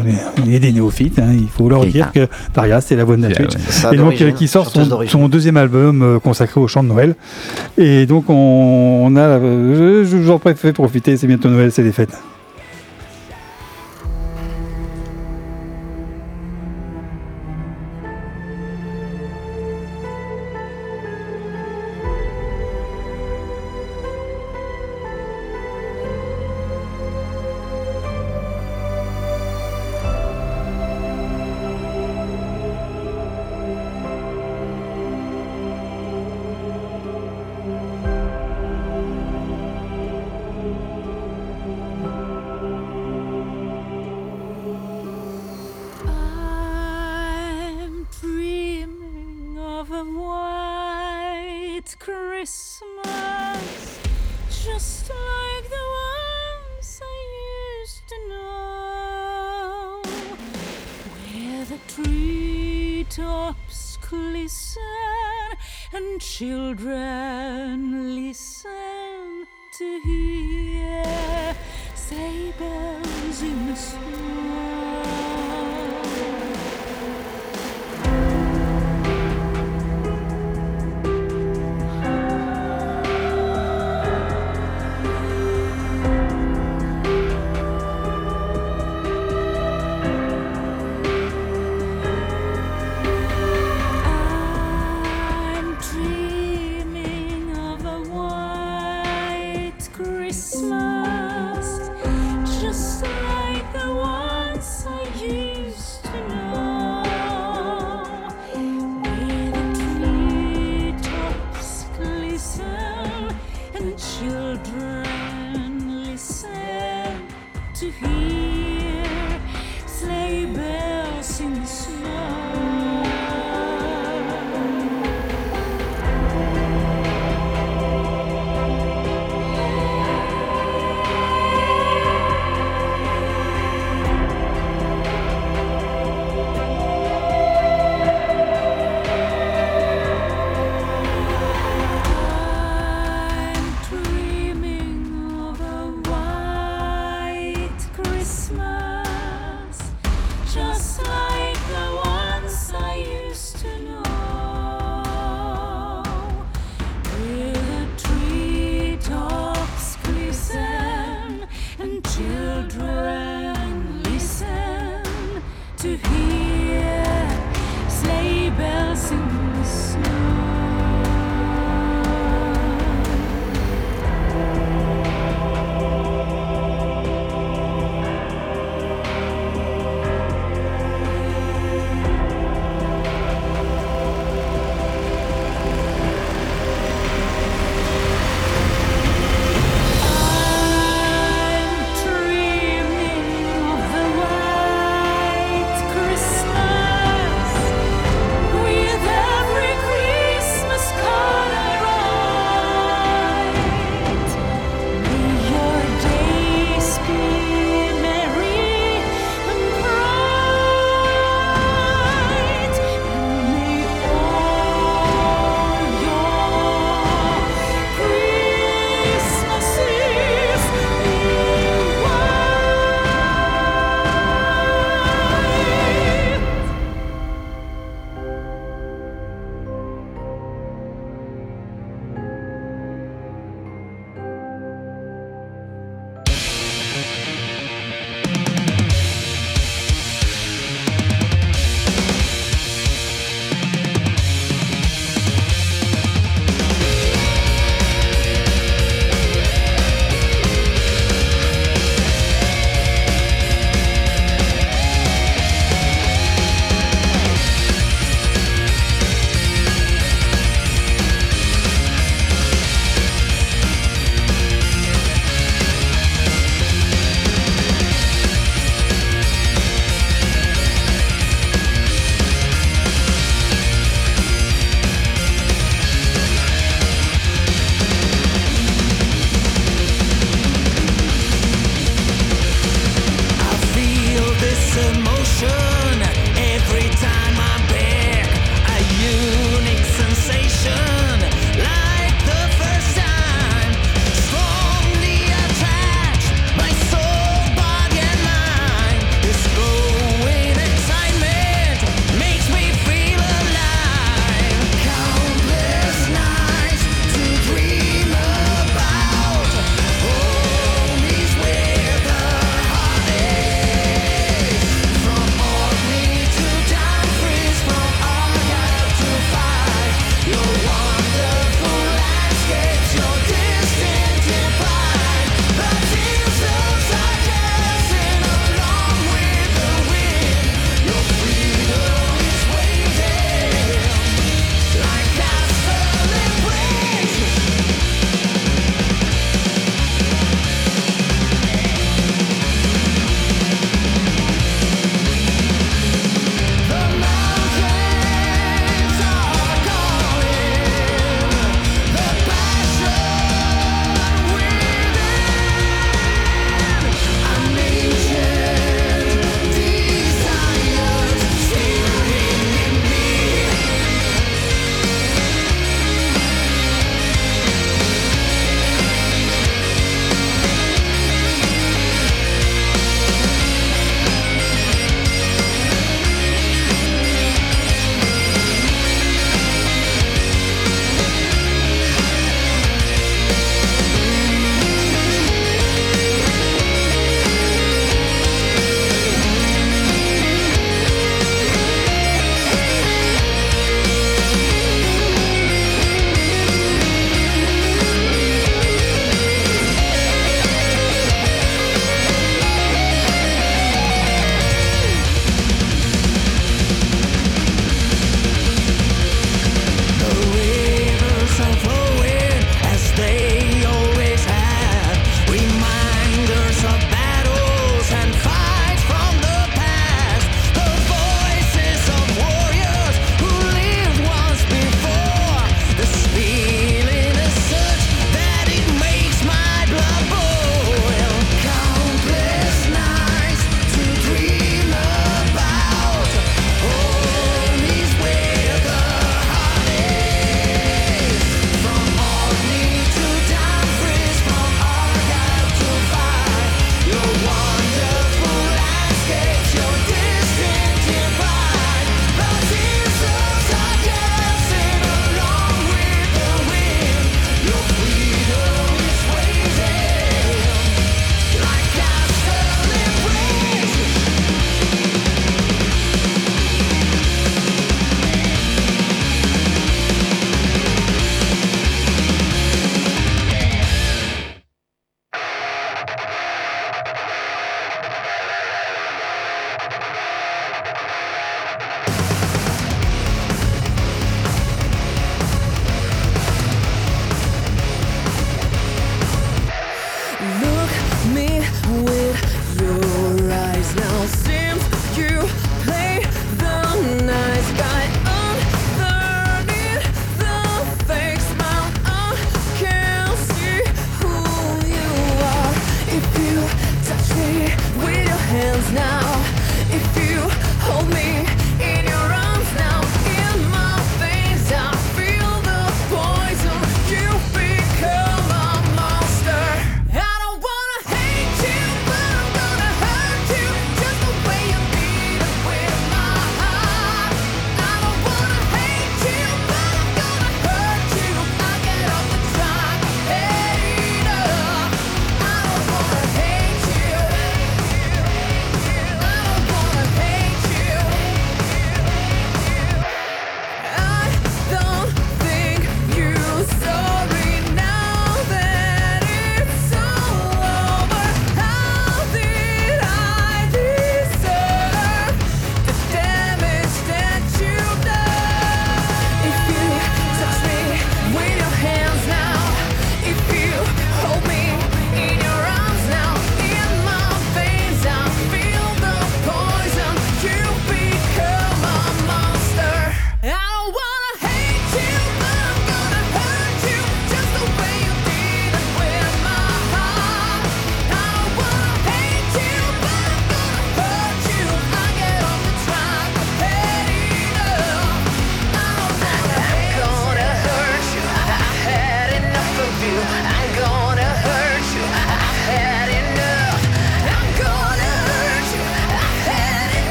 [0.47, 3.53] les- des néophytes, hein, il faut leur dire que Taria c'est la voix de Natwitch.
[3.93, 7.15] Et donc euh, qui sort son, deuxième album euh, consacré au chant de Noël.
[7.79, 11.71] Et donc on, on a, euh, je, je vous en fais profiter, c'est bientôt Noël,
[11.73, 12.17] c'est les fêtes.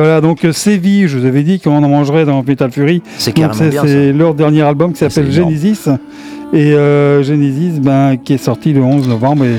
[0.00, 3.02] Voilà, donc euh, Séville, je vous avais dit qu'on en mangerait dans Metal Fury.
[3.18, 3.34] C'est
[3.86, 5.50] c'est leur dernier album qui s'appelle C'est énorme.
[5.54, 5.88] Genesis.
[6.52, 9.44] Et euh, Genesis, ben, qui est sorti le 11 novembre.
[9.44, 9.56] Et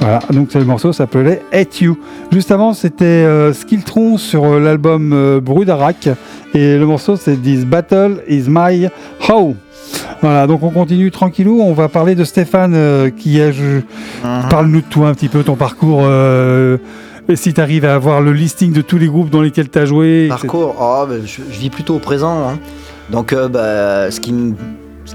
[0.00, 1.98] voilà, donc le morceau s'appelait Hate You.
[2.32, 6.08] Juste avant, c'était euh, Skiltron sur euh, l'album Brudarak.
[6.54, 8.88] Et le morceau, c'est This Battle is My
[9.28, 9.54] How.
[10.22, 11.60] Voilà, donc on continue tranquillou.
[11.60, 13.50] On va parler de Stéphane qui a.
[13.52, 13.78] je-
[14.24, 14.48] Mhm.
[14.50, 16.02] Parle-nous de toi un petit peu, ton parcours.
[17.28, 19.78] Et si tu arrives à avoir le listing de tous les groupes dans lesquels tu
[19.78, 20.28] as joué.
[20.28, 22.48] Parcours, oh, bah, je, vis plutôt au présent.
[22.48, 22.58] hein.
[23.10, 24.32] Donc, euh, bah, ce qui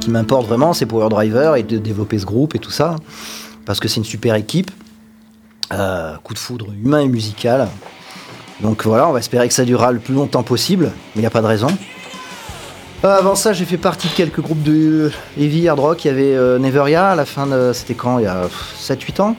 [0.10, 2.96] m'importe vraiment, c'est Power Driver et de développer ce groupe et tout ça.
[3.66, 4.70] Parce que c'est une super équipe.
[5.72, 7.68] Euh, coup de foudre humain et musical.
[8.62, 11.26] Donc voilà, on va espérer que ça durera le plus longtemps possible, mais il n'y
[11.26, 11.68] a pas de raison.
[13.04, 16.06] Euh, avant ça, j'ai fait partie de quelques groupes de heavy hard rock.
[16.06, 17.72] Il y avait Neveria à la fin de.
[17.74, 18.20] C'était quand?
[18.20, 18.48] Il y a
[18.80, 19.36] 7-8 ans?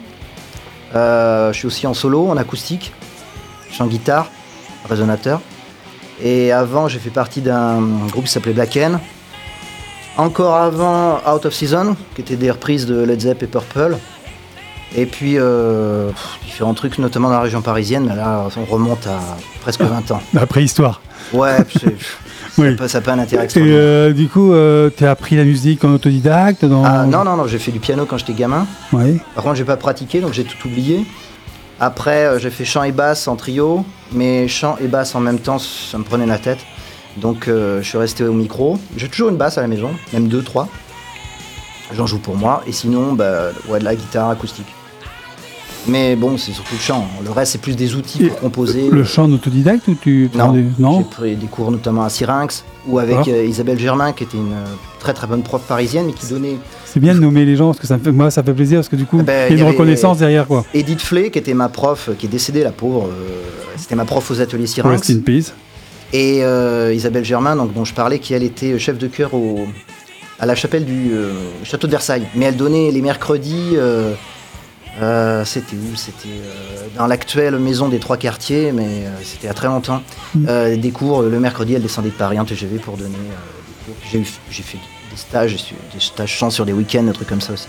[0.94, 2.92] Euh, je suis aussi en solo, en acoustique.
[3.68, 4.28] Je suis en guitare,
[4.88, 5.40] résonateur.
[6.22, 7.80] Et avant, j'ai fait partie d'un
[8.10, 9.00] groupe qui s'appelait Black Hen.
[10.16, 13.96] Encore avant, Out of Season, qui était des reprises de Led Zepp et Purple.
[14.96, 16.10] Et puis, euh,
[16.44, 18.06] différents trucs, notamment dans la région parisienne.
[18.08, 19.18] Mais là, on remonte à
[19.60, 20.20] presque 20 ans.
[20.32, 21.00] La préhistoire.
[21.32, 21.56] Ouais,
[22.58, 22.64] Oui.
[22.66, 24.52] ça n'a pas- ça pas un intérêt Et euh, du coup,
[24.96, 26.84] tu as appris la musique en autodidacte dans...
[26.84, 28.66] Ah, non, non, non, j'ai fait du piano quand j'étais gamin.
[29.34, 31.04] Par contre, j'ai pas pratiqué, donc j'ai tout oublié.
[31.80, 35.40] Après, euh, j'ai fait chant et basse en trio, mais chant et basse en même
[35.40, 36.60] temps, ça me prenait la tête.
[37.16, 38.78] Donc, euh, je suis resté au micro.
[38.96, 40.68] J'ai toujours une basse à la maison, même deux, trois.
[41.92, 42.62] J'en joue pour moi.
[42.66, 44.66] Et sinon, bah, ouais, de la guitare acoustique.
[45.86, 47.06] Mais bon, c'est surtout le chant.
[47.22, 48.88] Le reste, c'est plus des outils pour composer.
[48.90, 52.08] Le chant autodidacte ou tu prends Non, des- non j'ai pris des cours notamment à
[52.08, 53.30] Syrinx ou avec Ah.
[53.30, 54.64] euh, Isabelle Germain, qui était une euh,
[55.00, 56.56] très très bonne prof parisienne, mais qui donnait
[56.86, 58.54] C'est bien de nommer les gens parce que ça me fait, moi ça me fait
[58.54, 60.64] plaisir parce que du coup Ah ben, il y a y une reconnaissance derrière quoi.
[60.72, 63.08] Edith Flay, qui était ma prof, qui est décédée, la pauvre.
[63.10, 63.42] euh,
[63.76, 65.00] C'était ma prof aux ateliers Syrinx.
[65.06, 65.52] Rest in peace.
[66.14, 69.66] Et euh, Isabelle Germain, donc, dont je parlais, qui elle était chef de chœur au,
[70.38, 71.32] à la chapelle du euh,
[71.64, 72.22] château de Versailles.
[72.36, 73.72] Mais elle donnait les mercredis.
[75.02, 79.54] Euh, c'était où C'était euh, dans l'actuelle maison des trois quartiers, mais euh, c'était a
[79.54, 80.02] très longtemps.
[80.34, 80.76] Mm.
[80.76, 83.94] Des cours, le mercredi, elle descendait de Paris en TGV pour donner des cours.
[84.50, 84.78] J'ai fait
[85.10, 85.56] des stages,
[85.92, 87.66] des stages chant sur des week-ends, des trucs comme ça aussi.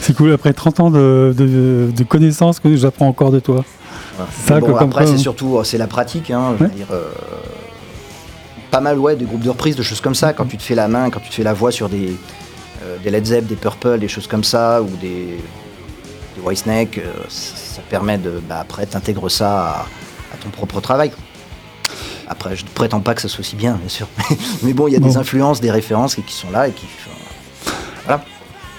[0.00, 3.64] C'est cool après 30 ans de, de, de connaissances que j'apprends encore de toi.
[4.16, 4.30] Voilà.
[4.32, 6.30] C'est ça Mais que bon, comme après, c'est surtout c'est la pratique.
[6.30, 6.76] Hein, je veux Ouais.
[6.76, 6.88] dire,
[8.72, 10.32] pas mal, ouais, des groupes de reprises, de choses comme ça.
[10.32, 12.16] Quand tu te fais la main, quand tu te fais la voix sur des,
[13.04, 15.38] des Led Zepp, des Purple, des choses comme ça, ou des
[16.46, 19.86] Whitesnake, euh, ça, permet de, bah, après, t'intègres ça à,
[20.32, 21.10] à ton propre travail.
[22.28, 24.08] Après, je ne prétends pas que ça soit aussi bien, bien sûr.
[24.62, 26.86] Mais bon, il y a des influences, des références qui, qui sont là et qui.
[28.04, 28.22] Voilà.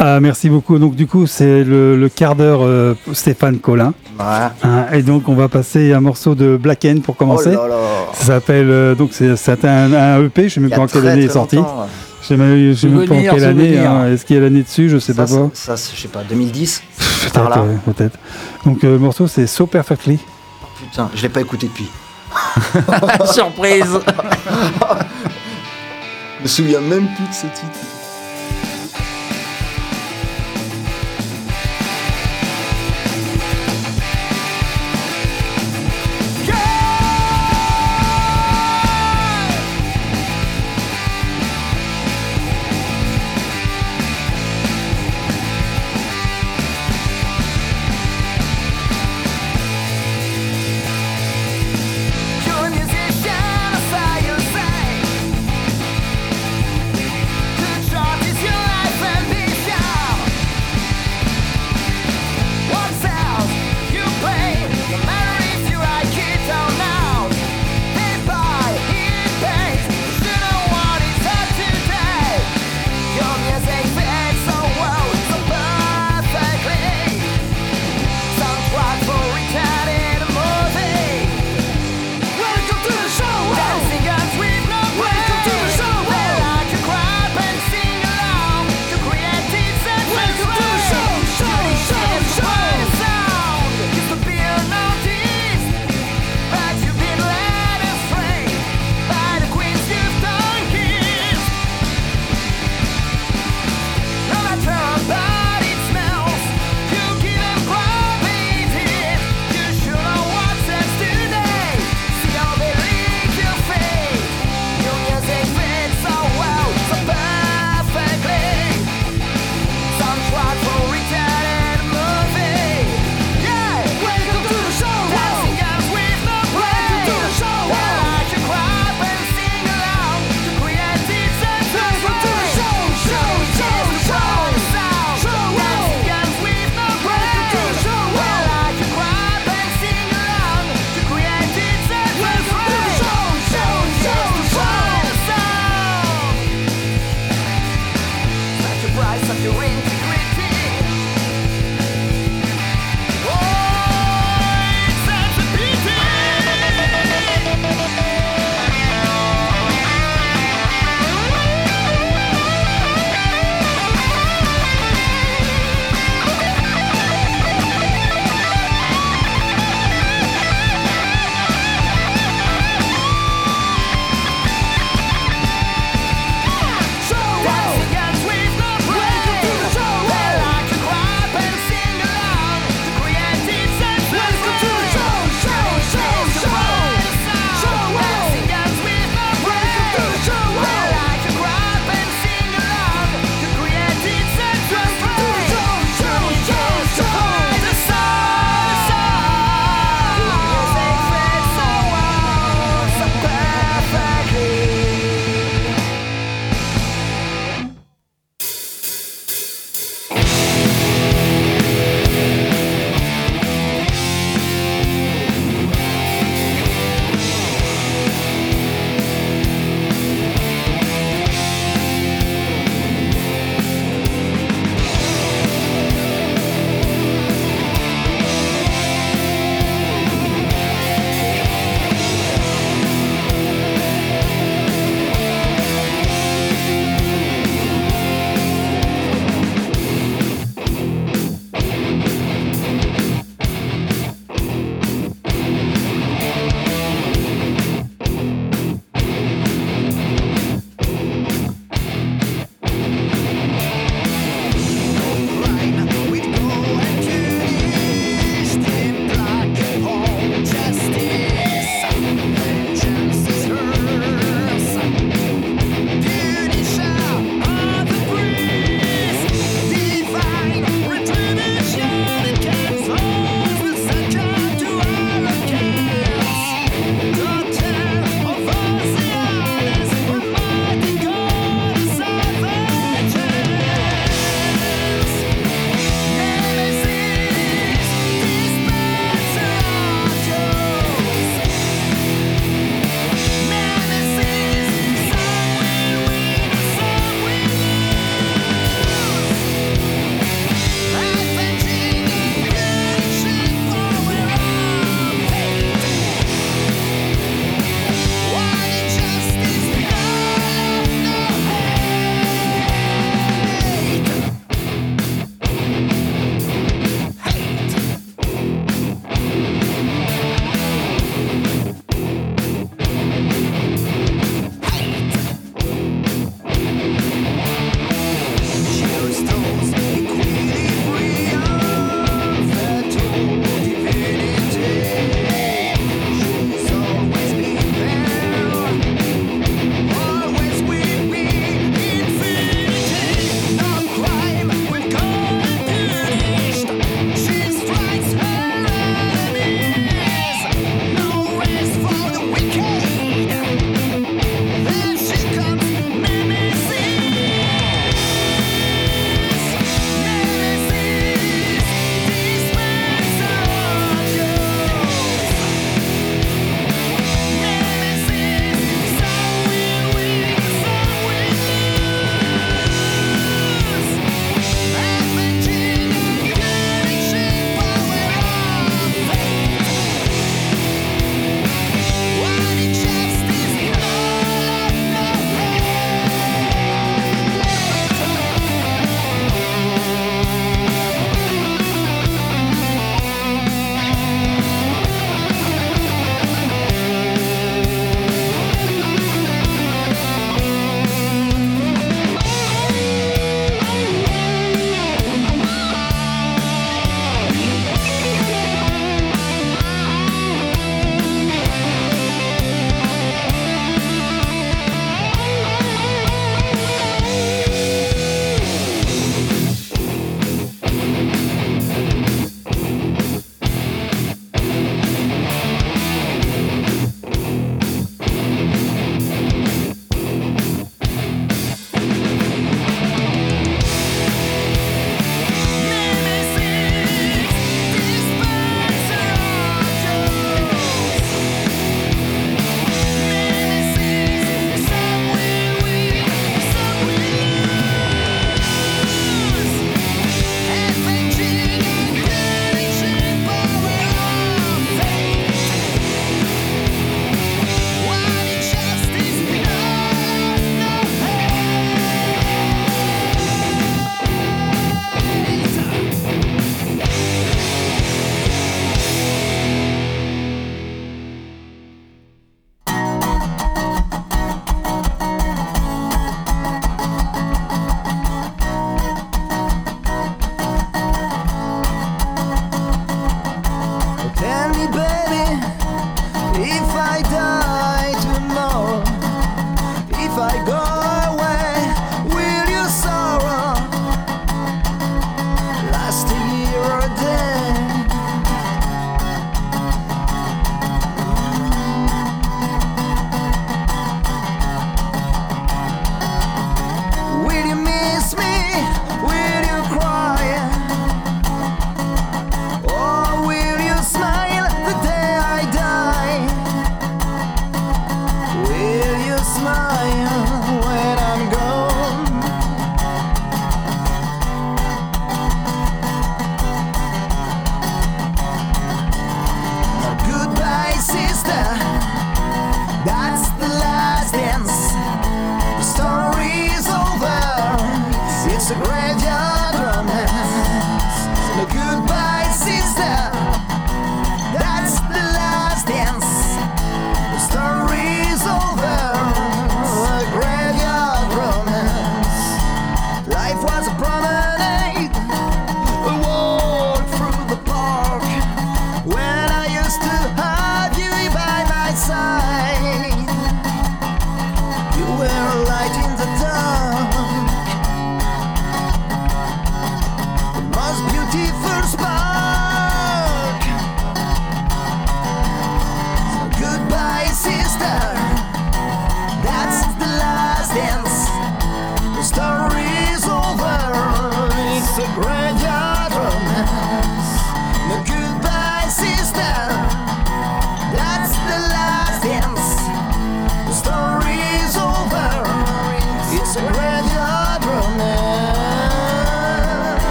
[0.00, 0.78] Ah, merci beaucoup.
[0.78, 3.94] Donc du coup c'est le, le quart d'heure euh, Stéphane Collin.
[4.16, 4.54] Voilà.
[4.62, 7.50] Hein, et donc on va passer un morceau de Black End pour commencer.
[7.52, 7.76] Oh là là.
[8.12, 10.48] Ça s'appelle euh, donc c'est un, un EP.
[10.48, 11.56] Je sais même pas en quelle année il est sorti.
[11.56, 11.88] longtemps,
[12.28, 13.78] sais même, je sais même pas en quelle année.
[13.78, 14.06] hein.
[14.12, 15.50] Est-ce qu'il y a l'année dessus Je sais Ça, pas quoi.
[15.54, 16.82] ça, ça, je sais pas, 2010
[17.34, 17.60] par Peut-être.
[17.66, 18.18] ouais, peut-être.
[18.64, 20.18] Donc euh, le morceau c'est So Perfectly.
[20.90, 21.88] Putain, je l'ai pas écouté depuis.
[23.32, 23.86] Surprise
[26.38, 27.78] Je me souviens même plus de ce titre.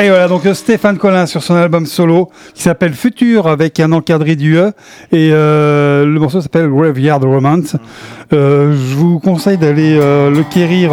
[0.00, 3.90] Et voilà, donc euh, Stéphane Collin sur son album solo qui s'appelle Futur avec un
[3.90, 4.70] encadré du E.
[5.10, 7.74] Et euh, le morceau s'appelle Graveyard Romance.
[8.32, 10.92] Euh, je vous conseille d'aller euh, le quérir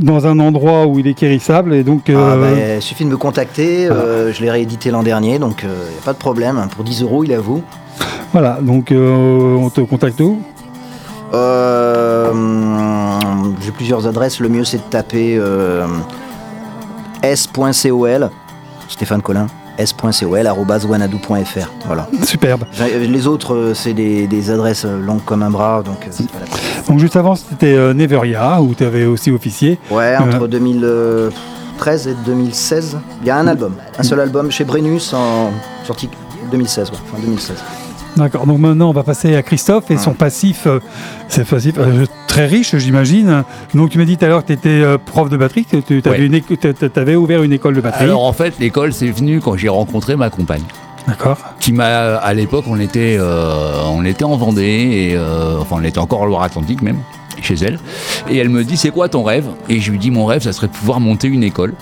[0.00, 1.74] dans un endroit où il est quérissable.
[1.74, 3.88] Et donc, Ah, bah, il suffit de me contacter.
[3.90, 6.64] euh, je l'ai réédité l'an dernier, donc il n'y a pas de problème.
[6.76, 7.64] Pour 10 euros, il est à vous.
[8.32, 10.38] voilà, donc on te contacte où?
[13.60, 14.38] J'ai plusieurs adresses.
[14.38, 15.40] Le mieux, c'est de taper
[17.24, 18.30] s.col,
[18.88, 19.46] Stéphane Collin,
[19.78, 21.70] s.col, arobase wanadoo.fr.
[21.86, 22.06] Voilà.
[22.22, 22.64] Superbe.
[22.78, 26.82] Les autres, euh, c'est des, des adresses euh, longues comme un bras, donc euh, la.
[26.86, 29.78] Donc juste avant, c'était euh, Neveria où tu avais aussi officié.
[29.90, 35.14] Ouais, entre 2013 et 2016, il y a un album, un seul album chez Brennus
[35.14, 35.50] en
[35.84, 36.10] sorti
[36.50, 37.56] 2016, ouais, fin 2016.
[38.16, 40.78] D'accord, donc maintenant on va passer à Christophe et son passif, euh,
[41.28, 43.42] c'est passif euh, très riche j'imagine.
[43.74, 46.00] Donc tu m'as dit tout à l'heure que tu étais prof de batterie, que tu
[46.08, 46.90] Ouais.
[46.96, 48.04] avais ouvert une école de batterie.
[48.04, 50.62] Alors en fait, l'école, c'est venu quand j'ai rencontré ma compagne.
[51.08, 51.36] D'accord.
[51.60, 54.62] Qui m'a, à l'époque, on était, euh, on était en Vendée,
[55.10, 56.96] et, euh, enfin, on était encore en Loire-Atlantique même,
[57.42, 57.78] chez elle.
[58.30, 59.44] Et elle me dit, c'est quoi ton rêve?
[59.68, 61.74] Et je lui dis, mon rêve, ça serait de pouvoir monter une école.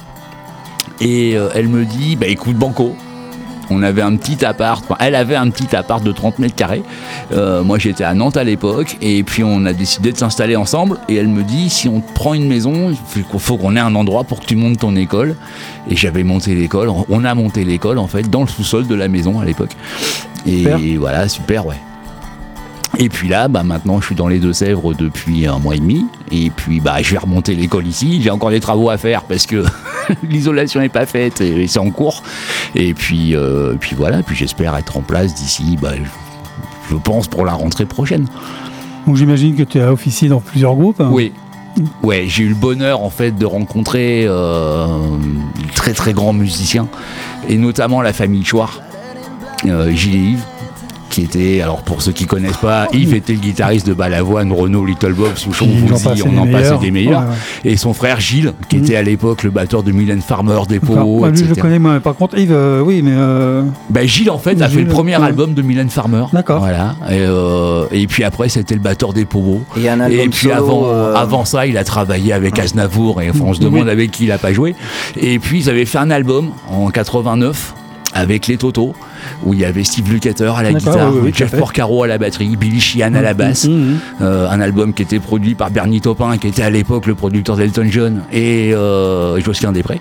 [1.00, 2.96] Et euh, elle me dit, bah écoute, Banco.
[3.74, 6.82] On avait un petit appart, enfin, elle avait un petit appart de 30 mètres carrés.
[7.32, 10.99] Euh, moi j'étais à Nantes à l'époque, et puis on a décidé de s'installer ensemble.
[11.09, 12.97] Et elle me dit si on te prend une maison, il
[13.39, 15.36] faut- qu'on ait un endroit pour que tu montes ton école.
[15.90, 19.09] Et j'avais monté l'école, on a monté l'école en fait dans le sous-sol de la
[19.09, 19.73] maison à l'époque.
[20.47, 20.78] Et Super.
[20.99, 21.77] voilà, super, ouais.
[22.99, 26.05] Et puis là, bah maintenant, je suis dans les Deux-Sèvres depuis un mois et demi.
[26.31, 28.20] Et puis, bah, je vais remonter l'école ici.
[28.23, 29.65] J'ai encore des travaux à faire parce que
[30.22, 32.22] l'isolation n'est pas faite et c'est en cours.
[32.74, 34.22] Et puis, euh, puis voilà.
[34.22, 35.92] Puis j'espère être en place d'ici, bah,
[36.90, 38.26] je, pense pour la rentrée prochaine.
[39.06, 41.00] Donc j'imagine que tu as officié dans plusieurs groupes.
[41.00, 41.10] hein.
[41.10, 41.32] Oui.
[42.02, 46.86] Ouais, j'ai eu le bonheur en fait de rencontrer euh, de très très grands musiciens
[47.48, 48.82] et notamment la famille Chouard,
[49.64, 50.44] euh, Gilles et Yves,
[51.12, 54.84] qui était, alors pour ceux qui connaissent pas, Yves était le guitariste de Balavoine, Renault,
[54.86, 57.26] Little Bob, Souchon, Fouzi, on en passait des meilleurs, Ouais,
[57.66, 57.72] ouais.
[57.72, 58.84] et son frère Gilles, qui Mhm.
[58.84, 60.59] était à l'époque le batteur de Mylène Farmer.
[60.68, 61.55] Dépôt, Ouais, lui, je etc.
[61.56, 62.01] le connais moi.
[62.01, 65.16] Par contre, Yves, euh, oui, mais euh, Bah, Gilles en fait a fait le premier
[65.16, 65.22] ouais.
[65.24, 66.24] album de Mylène Farmer.
[66.32, 66.60] D'accord.
[66.60, 66.97] Voilà.
[67.10, 69.60] Et, euh, et puis après c'était le batteur des Pogo.
[69.76, 73.28] Et un album puis solo, avant, euh, avant ça, il a travaillé avec Aznavour et
[73.30, 74.74] enfin, on se demande avec qui il a pas joué.
[75.20, 77.74] Et puis ils avaient fait un album en 89
[78.14, 78.94] avec les Toto
[79.44, 81.56] où il y avait Steve Lukather à la guitare, oui, oui, tout Jeff.
[81.56, 83.66] Porcaro à la batterie, Billy Sheehan à la basse.
[83.66, 83.98] Mhm, mhm.
[84.20, 87.56] Euh, un album qui était produit par Bernie Taupin, qui était à l'époque le producteur
[87.56, 90.01] d'Elton John et euh, Josquin Després.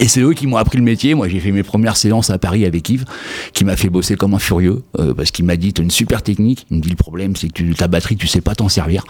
[0.00, 1.14] Et c'est eux qui m'ont appris le métier.
[1.14, 3.04] Moi, j'ai fait mes premières séances à Paris avec Yves,
[3.52, 6.22] qui m'a fait bosser comme un furieux, euh, parce qu'il m'a dit T'as une super
[6.22, 6.66] technique.
[6.70, 9.04] Il me dit Le problème, c'est que tu, ta batterie, tu sais pas t'en servir.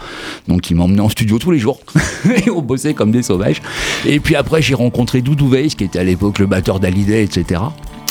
[0.46, 1.80] Donc, il m'a emmené en studio tous les jours.
[2.46, 3.60] et on bossait comme des sauvages.
[4.06, 7.60] Et puis après, j'ai rencontré Doudou Weiss, qui était à l'époque le batteur d'Hallyday, etc.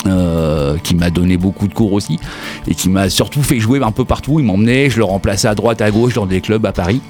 [0.06, 2.18] euh, qui m'a donné beaucoup de cours aussi
[2.66, 4.38] et qui m'a surtout fait jouer un peu partout.
[4.38, 7.00] Il m'emmenait, je le remplaçais à droite, à gauche dans des clubs à Paris.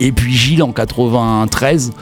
[0.00, 1.92] Et puis Gilles en 93,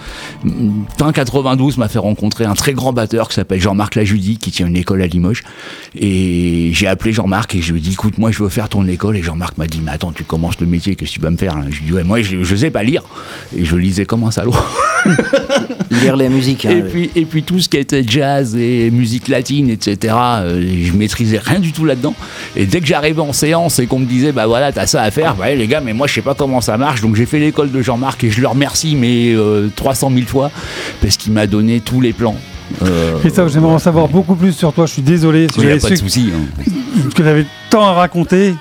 [0.45, 4.51] mm, fin 92 m'a fait rencontrer un très grand batteur qui s'appelle Jean-Marc Lajudi qui
[4.51, 5.43] tient une école à Limoges.
[5.99, 8.87] Et j'ai appelé Jean-Marc et je lui ai dit écoute moi je veux faire ton
[8.89, 11.31] école et Jean-Marc m'a dit mais attends tu commences le métier qu'est-ce que tu vas
[11.31, 11.65] me faire hein?
[11.71, 13.03] Je lui ai dit ouais moi je, je sais pas lire
[13.57, 14.55] et je lisais comme un salaud.
[15.91, 16.65] Lire les musiques.
[16.67, 16.71] hein.
[16.79, 20.93] Et puis, et puis tout ce qui était jazz et musique latine, etc., euh, je
[20.93, 22.15] maîtrisais rien du tout là-dedans.
[22.57, 25.11] Et dès que j'arrivais en séance et qu'on me disait, bah voilà, t'as ça à
[25.11, 27.01] faire, bah les gars, mais moi je sais pas comment ça marche.
[27.01, 30.51] Donc j'ai fait l'école de Jean-Marc et je le remercie, mais euh, 300 000 fois,
[31.01, 32.37] parce qu'il m'a donné tous les plans.
[32.83, 34.87] Euh, Christophe, j'aimerais en savoir beaucoup plus sur toi.
[34.87, 35.49] Je suis désolé.
[35.49, 36.31] Si il n'y a j'avais pas de su souci.
[36.35, 36.63] hein.
[37.11, 38.55] que tu avais tant à raconter.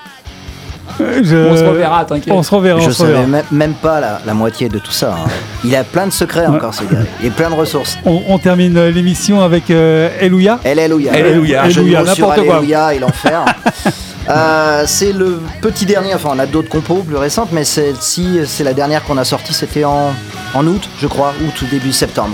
[1.24, 2.34] je- On se reverra, t'inquiète.
[2.34, 2.80] On se reverra.
[2.80, 5.14] Je savais même, même pas la, la moitié de tout ça.
[5.14, 5.30] hein.
[5.64, 6.56] Il a plein de secrets Ouais.
[6.58, 7.00] encore, ce gars.
[7.22, 7.98] Il a plein de ressources.
[8.06, 10.10] On, on termine euh, l'émission avec euh.
[10.22, 11.84] Un jeu de Alléluia, mots sur
[12.28, 12.56] n'importe quoi.
[12.58, 13.46] Alléluia et l'enfer.
[14.30, 18.64] Euh, c'est le petit dernier, enfin on a d'autres compos plus récentes, mais celle-ci, c'est
[18.64, 20.14] la dernière qu'on a sortie, c'était en,
[20.54, 22.34] en août, je crois, août ou début septembre.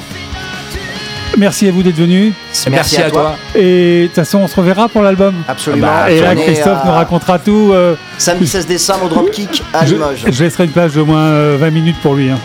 [1.37, 2.33] Merci à vous d'être venus.
[2.69, 3.35] Merci, à toi.
[3.55, 5.35] Et de toute façon, on se reverra pour l'album.
[5.47, 5.87] Absolument.
[5.87, 7.69] Bah, Et là, Christophe à nous racontera tout.
[7.73, 10.25] euh, Samedi 16 décembre au Dropkick à je, Limoges.
[10.29, 12.29] je laisserai une plage de moins euh, 20 minutes pour lui.
[12.29, 12.39] hein.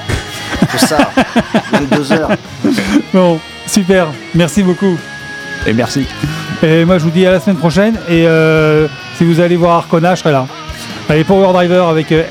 [0.77, 1.11] C'est ça,
[1.73, 2.31] 22 heures.
[3.12, 4.09] Bon, super.
[4.35, 4.98] Merci beaucoup.
[5.66, 6.05] Et merci.
[6.62, 7.94] Et moi, je vous dis à la semaine prochaine.
[8.09, 8.86] Et euh,
[9.16, 10.47] si vous allez voir Arcona, je serai là.
[11.09, 12.24] Allez, Power Driver avec euh,